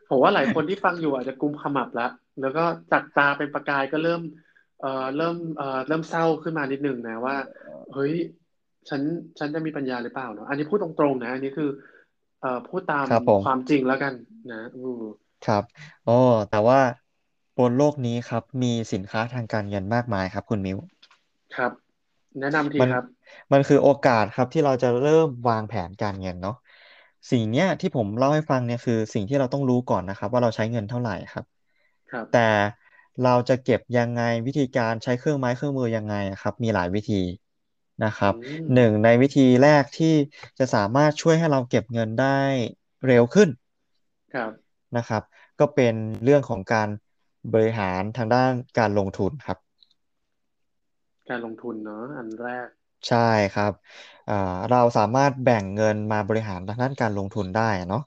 [0.08, 2.10] ผมว่าหลายคนที่ฟังอยู่อาจจะกุมขมับแล้ว
[2.40, 4.22] แล้วก็จากตาเป็นประกายก็เริ่ม
[4.80, 7.36] เอ่อเริ่มเอ่อเริ่มเศร้าขึ้นมานิดนึงนะว่า
[7.94, 8.14] เฮ้ย
[8.88, 9.02] ฉัน
[9.38, 11.70] ฉันจะมีปัญญาหรือเปล่าเนาะอันนี้พูดตรงๆนะ อันนี้คือ
[12.40, 14.12] เอ่อพูดตามครับผมความจริงแล้วกัน
[14.52, 15.02] นะอือ
[15.46, 15.62] ครับ
[16.08, 16.18] อ๋อ
[16.50, 16.80] แต่ว่า
[17.58, 20.78] บนโลกนี้ครับ มีสินค้าทางการเงินมากมายครับ คุณมิว
[21.56, 21.72] ครับ
[22.40, 23.04] แนะนำทีมันครับ
[23.52, 26.54] มันคือโอกาสครับที่เราจะเริ่มวางแผนการเงินเนาะ
[27.30, 31.44] สิ่งเนี้ยที่ผมเล่าให้ฟังเนี่ยคือสิ่งที่เราต้องรู้ก่อนนะครับ ว่าเราใช้เงินเท่าไหร่ครับ
[32.12, 32.48] ครับ แต่
[33.24, 37.22] เราจะเก็บยังไงวิธีการใช้เครื่องไม้เครื่องมือยังไงอะครับ มีหลายวิธี
[38.04, 38.34] นะครัอืบ
[38.64, 40.14] มหนึ่งในวิธีแรกที่
[40.58, 42.38] จะสามารถช่วยให้เราเก็บเงินได้
[43.06, 43.48] เร็วขึ้น
[44.34, 45.22] ครับนะครับ
[45.60, 46.88] ก็เป็นเรื่องของการ
[47.52, 49.58] บริหารทางด้านการลงทุนครับ
[51.28, 52.68] การลงทุนเนาะอันแรก
[53.08, 53.18] ใช่
[53.52, 53.72] ครับ
[54.26, 54.34] อ่า
[54.68, 58.00] เราสามารถแบ่งเงินมาบริหารทางด้านการลงทุนได้เนาะ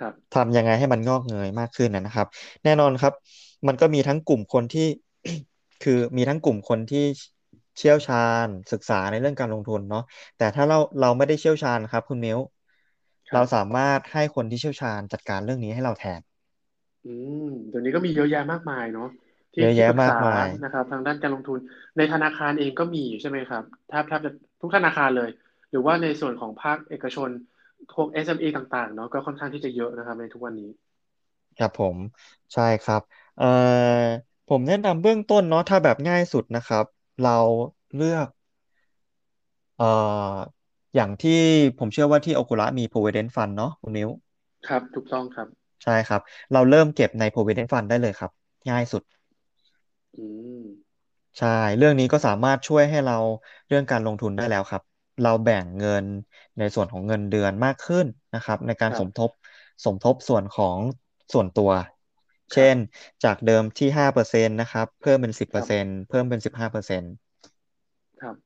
[0.00, 2.26] ครับ ทำยังไงให้มันงอกเงยมากขึ้นนะนะครับ
[2.64, 3.12] แน่นอนครับ
[3.66, 4.86] มันก็มีทั้งกลุ่มคนที่
[5.80, 7.04] คือมีทั้งกลุ่มคนที่
[7.78, 10.02] เชี่ยวชาญศึกษาในเรื่องการลงทุนเนาะ
[10.36, 12.38] แต่ถ้าเราเราไม่ได้เชี่ยวชาญครับ คุณมิ้ว
[13.32, 16.20] เราสาครับมารถให้คนที่เชี่ยวชาญจัดการเรื่องนี้ให้เราแทน
[17.04, 17.08] อื
[17.42, 19.27] มเดี๋ยวนี้ก็มีเยอะแยะมากมายเนาะที่
[19.58, 21.58] เยอะแยะที่ปรึกษามากมายนะครับ ทางด้านการลงทุน
[21.96, 24.30] ในธนาคารเองก็มีใช่ไหมครับแทบแทบจะ
[24.60, 25.30] ทุกธนาคารเลย
[25.70, 27.30] หรือว่าในส่วนของภาคเอกชน
[27.94, 30.70] พวก SME ต่างๆเนาะก็ค่อนข้างที่จะเยอะนะครับในทุกวันนี้
[31.56, 31.98] ครับผม
[32.52, 33.00] ใช่ครับ
[33.36, 33.44] เอ่อ
[34.46, 36.84] ผมแนะนำเบื้องต้นเนาะถ้าแบบง่ายสุดนะครับ
[37.20, 37.30] เรา
[37.94, 38.28] เลือก
[39.76, 40.48] เอ่อ
[40.94, 41.30] อย่างที่
[41.78, 44.08] ผมเชื่อว่าที่ Oculus มี Provident Fund เนาะคุณนิ้ว
[44.66, 45.48] ครับ ถูกต้องครับ
[45.82, 46.20] ใช่ครับ
[46.52, 48.30] เราเริ่มเก็บใน Provident Fund ได้เลยครับ
[48.68, 49.02] ง่ายสุด
[50.16, 50.24] อื
[50.62, 50.64] ม
[51.38, 51.46] ใช่
[51.76, 53.14] เรื่องนี้ก็สามารถช่วยให้เรา
[53.68, 54.82] เรื่องการลงทุนได้แล้วครับ
[55.20, 56.06] เราแบ่งเงิน
[56.58, 59.30] ในส่วนของเงินเดือนมากขึ้นนะครับ ในการครับสมทบ
[59.84, 60.78] สมทบส่วนของ
[61.32, 61.70] ส่วนตัว
[62.52, 67.12] คเช่นจากเดิมที่ห้าเปอร์เซ็นต์นะครับ เพิ่มเป็นสิบเปครับอร์เซ็นต์ครับเพิ่มเป็นสิบห้าเปอร์เซ็นต์
[68.20, 68.36] ครับ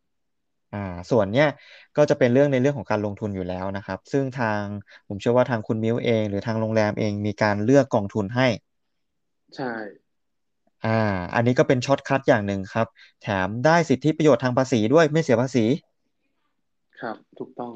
[0.72, 0.78] อ่า
[1.10, 1.46] ส่วนเนี้ย
[1.96, 4.64] ก็จะเป็นเรื่องในเรื่องของการลงทุนอยู่แล้วนะครับ ซึ่งทาง
[5.08, 8.46] ผมเชื่อว่าทางคุณมิ้วเอง หรือทางโรงแรมเองมีการเลือกกองทุนให้
[9.54, 9.64] ใช่
[10.84, 10.88] อ่า
[11.34, 12.86] อันนี้ก็เป็น shortcut อย่างหนึ่งครับ
[13.20, 15.64] แถมได้สิทธิประโยชน์ทางภาษีด้วยไม่เสียภาษี
[17.00, 17.74] ครับ ถูกต้อง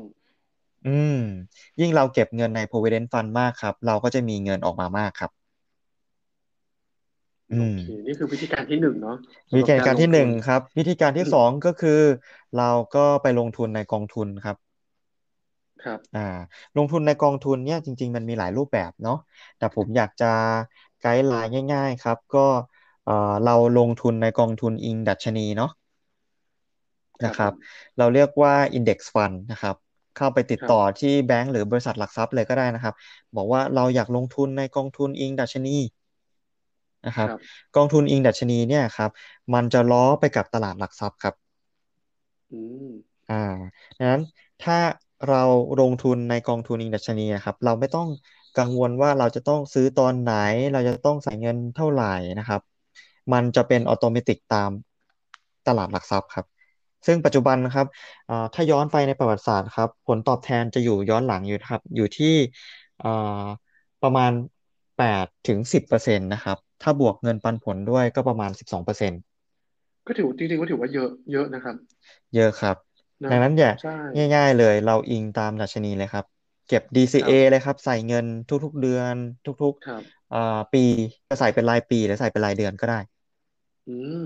[0.84, 1.14] อืม
[1.80, 5.30] ยิ่งเราเก็บเงินใน Provident Fund มากครับ เราก็จะมีเงินออกมามากครับ
[7.50, 9.16] อืมโอเคนี่คือวิธีการที่หนึ่งเนาะ
[9.56, 12.00] วิสำหรับธีการที่หนึ่การลงทุนงครับ วิธีการที่สองก็คือ
[12.56, 14.56] เราก็ไปลงทุนในกองทุนครับ
[15.84, 16.20] ครับอ่า
[16.76, 19.14] ลงทุนในกองทุนเนี่ยจริง ๆ มันมีหลายรูปแบบเนาะ
[19.56, 20.26] แต่ผมอยากจะ
[21.00, 22.40] ไกด์ไลน์ง่าย ๆ ครับ ก็
[23.06, 25.70] เอ่อเราลงทุนในกองทุนอิงดัชนีเนาะ
[27.24, 29.76] นะครับครับผมเราเรียกว่า Index Fund นะครับ
[30.16, 32.94] เข้าไปติดต่อครับที่แบงก์หรือบริษัทหลักทรัพย์เลยก็ได้นะครับ
[33.36, 35.76] บอกว่าเราอยากลงทุนในกองทุนอิงดัชนี
[37.06, 37.38] นะครับครับ
[37.76, 39.10] กองทุนอิงดัชนีเนี่ยครับ
[39.54, 41.34] มันจะล้อไปกับตลาดหลักทรัพย์ครับ
[42.50, 42.86] อืม
[43.28, 43.34] อ่า
[43.96, 44.22] ดังนั้น
[44.60, 44.74] ถ้า
[45.26, 45.36] เรา
[45.78, 48.08] ลงทุนในกองทุนอิงดัชนีนะครับ เราไม่ต้อง
[48.56, 50.30] กังวลว่าเราจะต้องซื้อตอนไหน
[50.72, 52.06] เราจะต้องใส่เงินเท่าไหร่
[52.38, 52.60] นะครับ
[53.32, 54.70] มันจะเป็นออโตเมติกตาม
[55.66, 56.46] ตลาดหลักทรัพย์ครับ
[57.06, 57.86] ซึ่งปัจจุบันนะครับ
[58.28, 62.34] อ่าถ้าย้อนไปในประวัติศาสตร์ครับ ผลตอบแทนจะอยู่ย้อนหลังอยู่ครับ อยู่ที่
[63.02, 63.46] อ่า
[64.02, 64.32] ประมาณ
[64.98, 69.20] แปดถึงสิบเปอร์เซ็นต์นะครับ ถ้าบวกเงินปันผลด้วยก็ประมาณสิบสองเปอร์เซ็นต์
[70.06, 71.76] ก็ถือจริงๆก็ถือว่าเยอะเยอะนะครับ
[72.34, 72.76] เยอะครับ
[73.24, 73.90] ดัเนาะงนั้นอย่าใช่
[74.34, 76.24] ง่าย ๆ เลยเราอิงตามดัชนีเลยครับ
[76.66, 76.82] เก็บ
[77.18, 79.14] ค DCA รับเลยครับ ใส่เงินทุกๆเดือน
[79.44, 80.36] ทุกครับๆอ่า
[80.72, 80.78] ปี
[81.28, 82.96] จะใส่เป็นรายปีหรือใส่เป็นรายเดือนก็ได้
[83.86, 84.22] อืม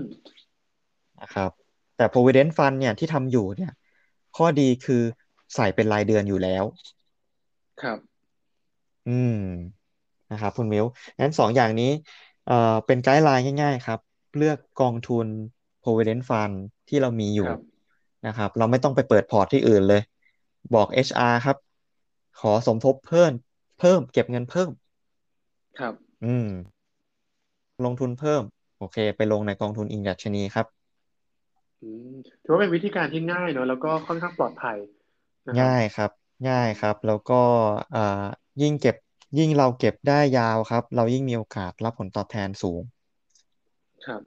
[1.21, 1.51] นะครับ
[1.95, 3.71] แต่ Provident Fund เนี่ยที่ทำอยู่เนี่ย
[4.37, 5.01] ข้อดีคือ
[5.55, 6.63] ใส่เป็นรายเดือนอยู่แล้ว
[7.81, 7.97] ครับ
[9.07, 9.37] อืม
[10.31, 10.85] นะครับคุณมิว
[11.19, 11.91] งั้นสองอย่างนี้
[12.47, 13.99] เอ่อเป็นไกด์ไลน์ง่าย ๆ ครับ
[14.37, 15.27] เลือกกองทุน
[15.83, 16.55] Provident Fund
[16.89, 17.61] ที่เรามีอยู่ครับ
[18.27, 20.01] นะครับ เราไม่ต้องไปเปิดพอร์ตที่อื่นเลย
[20.75, 21.57] บอก HR ครับ
[22.39, 23.31] ขอสมทบเพิ่ม
[23.79, 24.69] เพิ่ม เก็บเงินเพิ่ม
[25.79, 25.93] ครับ
[26.25, 26.47] อืม
[27.85, 28.43] ลงทุนเพิ่ม
[28.81, 30.67] โอเค ไปลงในกองทุนอิงดัชนีครับ
[31.81, 32.13] อืม
[32.43, 34.77] ถือว่าเป็นวิธีการที่ง่ายเนอะแล้วก็ค่อนข้างปลอดภัย
[35.49, 36.11] นะครับง่ายครับ
[36.49, 37.41] ง่ายครับ แล้วก็
[37.95, 38.25] อ่า
[38.61, 38.95] ยิ่งเก็บ
[39.37, 42.81] ยิ่งเราเก็บได้ยาวครับ เรายิ่งมีโอกาสรับผลตอบแทนสูง
[44.05, 44.21] ครับ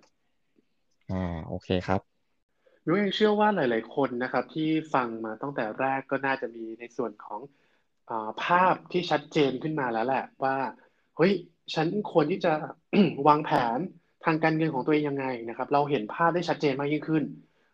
[1.10, 2.00] อ่าโอเคครับ
[2.86, 7.40] นุ้ยเองเชื่อว่าหลาย ๆ คนนะครับ ที่ฟังมาตั้งแต่แรกก็น่าจะมีในส่วนของ
[8.10, 10.56] อ่าภาพที่ชัดเจนขึ้นมาแล้วแหละ ว่า
[11.16, 11.32] เฮ้ย
[11.74, 12.52] ฉันควรที่จะ
[13.26, 13.78] วางแผน
[14.24, 17.24] ทางการเงินของตัวเองยังไงนะครับ เราเห็นภาพได้ชัดเจนมากยิ่งขึ้น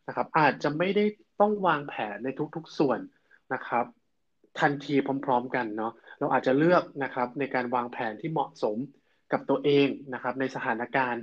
[0.09, 1.05] นะครับ อาจจะไม่ได้
[1.41, 2.99] ต้องวางแผนในทุกๆส่วน
[3.55, 3.85] นะครับ
[4.61, 4.95] ทันที
[5.25, 8.77] พร้อม ๆ กันเนาะเราอาจจะเลือกนะครับในการวางแผนที่เหมาะสม
[9.33, 11.23] กับตัวเองนะครับ ในสถานการณ์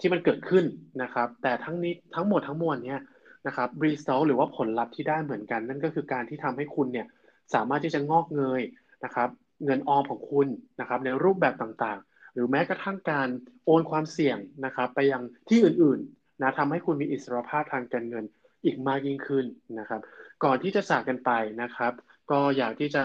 [0.00, 0.64] ที่มันเกิดขึ้น
[1.02, 3.02] นะครับ แต่ทั้งนี้ทั้งหมดทั้งมวลเนี่ย
[3.46, 7.06] นะครับ result หรือว่าผลลัพธ์ที่ได้เหมือนกัน นั่นก็คือการที่ทำให้คุณเนี่ย
[7.54, 8.62] สามารถที่จะงอกเงย
[9.04, 9.28] นะครับ
[9.64, 10.46] เงินออมของคุณ
[10.80, 13.28] นะครับ ในรูปแบบต่างๆ หรือแม้กระทั่งการ
[13.64, 18.24] โอนความเสี่ยงนะครับไปยังที่อื่นๆนะทำให้คุณมีอิสรภาพทางการเงิน
[18.64, 19.44] อีกมากยิ่งขึ้น
[19.78, 20.00] นะครับ
[20.44, 21.30] ก่อนที่จะจากกันไป
[21.62, 21.92] นะครับ
[22.30, 23.04] ก็อยากที่จะ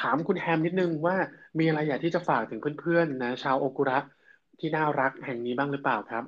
[0.00, 1.16] ถามคุณแฮมนิดนึงว่า
[1.58, 3.98] มีอะไรอยากที่จะฝากถึงเพื่อนๆนะชาวโอกุระ
[4.58, 6.24] ที่น่ารักแห่งนี้บ้างหรือเปล่าครับ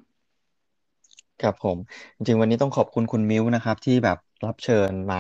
[1.41, 1.79] ครับผม
[2.17, 5.17] จริงๆวันนี้ต้องขอบคุณคุณมิ้วนะครับ ที่แบบรับเชิญมา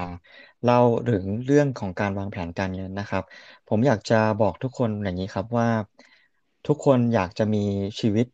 [0.64, 0.80] เล่า
[1.10, 3.22] ถึงเรื่องของการวางแผนการเงินนะครับ
[3.68, 5.68] ผมอยากจะบอกทุกคนอย่างนี้ครับว่า
[6.66, 7.64] ทุกคนอยากจะมี
[8.00, 8.26] ชีวิต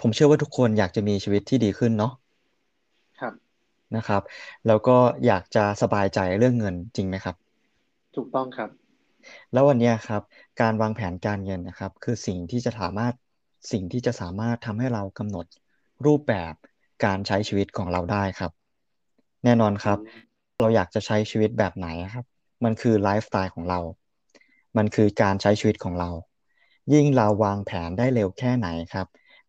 [0.00, 2.12] ผมเชื่อว่าทุกคนอยากจะมีชีวิตที่ดีขึ้นเนาะ
[3.20, 3.32] ครับ
[3.96, 4.22] นะครับ
[4.66, 4.96] แล้วก็
[5.26, 7.36] อยากจะสบายใจเรื่องเงินจริงไหมครับ
[8.16, 8.70] ถูกต้องครับ
[9.52, 10.22] แล้ววันนี้ครับ
[10.60, 13.14] การวางแผนการเงินนะครับ คือสิ่งที่จะสามารถ
[13.72, 15.46] สิ่งที่จะสามารถทำให้เรากำหนด
[16.06, 16.54] รูปแบบ
[17.04, 18.52] การใช้ชีวิตของเราได้ครับ
[19.44, 19.98] แน่นอนครับ
[20.60, 22.24] เราอยากจะใช้ชีวิตแบบไหนครับ
[22.64, 23.80] มันคือไลฟ์สไตล์ของเรา
[24.76, 26.10] มันคือการใช้ชีวิตของเรา
[26.92, 29.06] ยิ่งเราวางแผนได้เร็วแค่ไหนครับ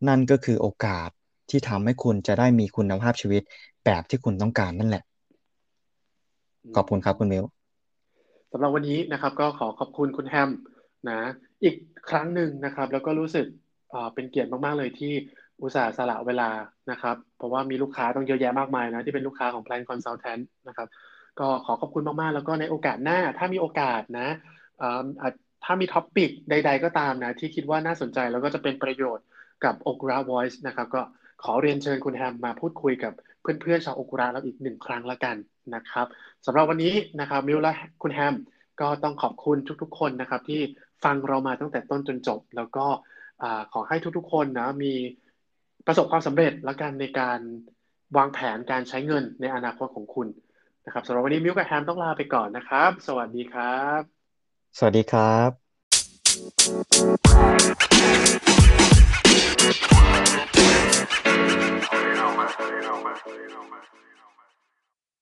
[0.08, 1.10] นั่นก็คือโอกาส
[1.50, 3.42] ที่ทำให้คุณจะได้มีคุณภาพชีวิต
[3.86, 5.04] แบบที่คุณต้องการนั่นแหละ
[6.76, 7.44] ขอบคุณครับคุณมิว
[8.52, 10.50] สำหรับวันนี้นะครับ ก็ขอขอบคุณคุณแฮม
[11.10, 11.20] นะ
[11.64, 11.76] อีก
[12.10, 13.46] ครั้งหนึ่งนะครับ แล้วก็รู้สึก
[14.14, 15.14] เป็นเกียรติมากๆเลยที่
[15.62, 16.50] อุตส่าห์สละเวลา
[16.92, 20.88] นะครับ เพราะว่ามีลูกค้าต้องเยอะแยะมากมายนะ ที่เป็นลูกค้าของ Plan Consultant นะครับ
[21.40, 24.28] ก็ขอขอบคุณมากๆ แล้วก็ในโอกาสหน้าถ้ามีโอกาสนะ
[25.66, 29.26] ถ้ามี topic ใด ๆ ก็ตามนะ ที่คิดว่าน่าสนใจแล้วก็จะเป็นประโยชน์
[29.64, 31.02] กับ Okura Voice นะครับ ก็
[31.44, 35.36] ขอเรียนเชิญคุณแฮมมาพูดคุยกับเพื่อนๆชาวโอกุระเราอีกหนึ่งครั้งละกัน
[35.76, 36.08] นะครับ
[36.46, 38.36] สำหรับวันนี้นะครับมิวและคุณแฮม
[38.82, 40.62] ก็ต้องขอบคุณทุกๆ คนนะครับ ที่
[41.04, 42.86] ฟังเรามาตั้งแต่ต้นจนจบ แล้วก็
[43.74, 44.94] ขอให้ทุกๆ คนนะมี
[45.88, 47.40] ประสบความสำเร็จและกันในการ
[48.18, 50.28] วางแผนการใช้เงินในอนาคตของคุณ
[50.86, 54.15] นะครับสำหรับวันนี้มิวกับแฮมต้องลาไปก่อนนะครับ สวัสดีครับ
[54.80, 55.50] สวัสดีครับ
[62.06, 62.50] you know, man.
[62.76, 64.05] You know, man.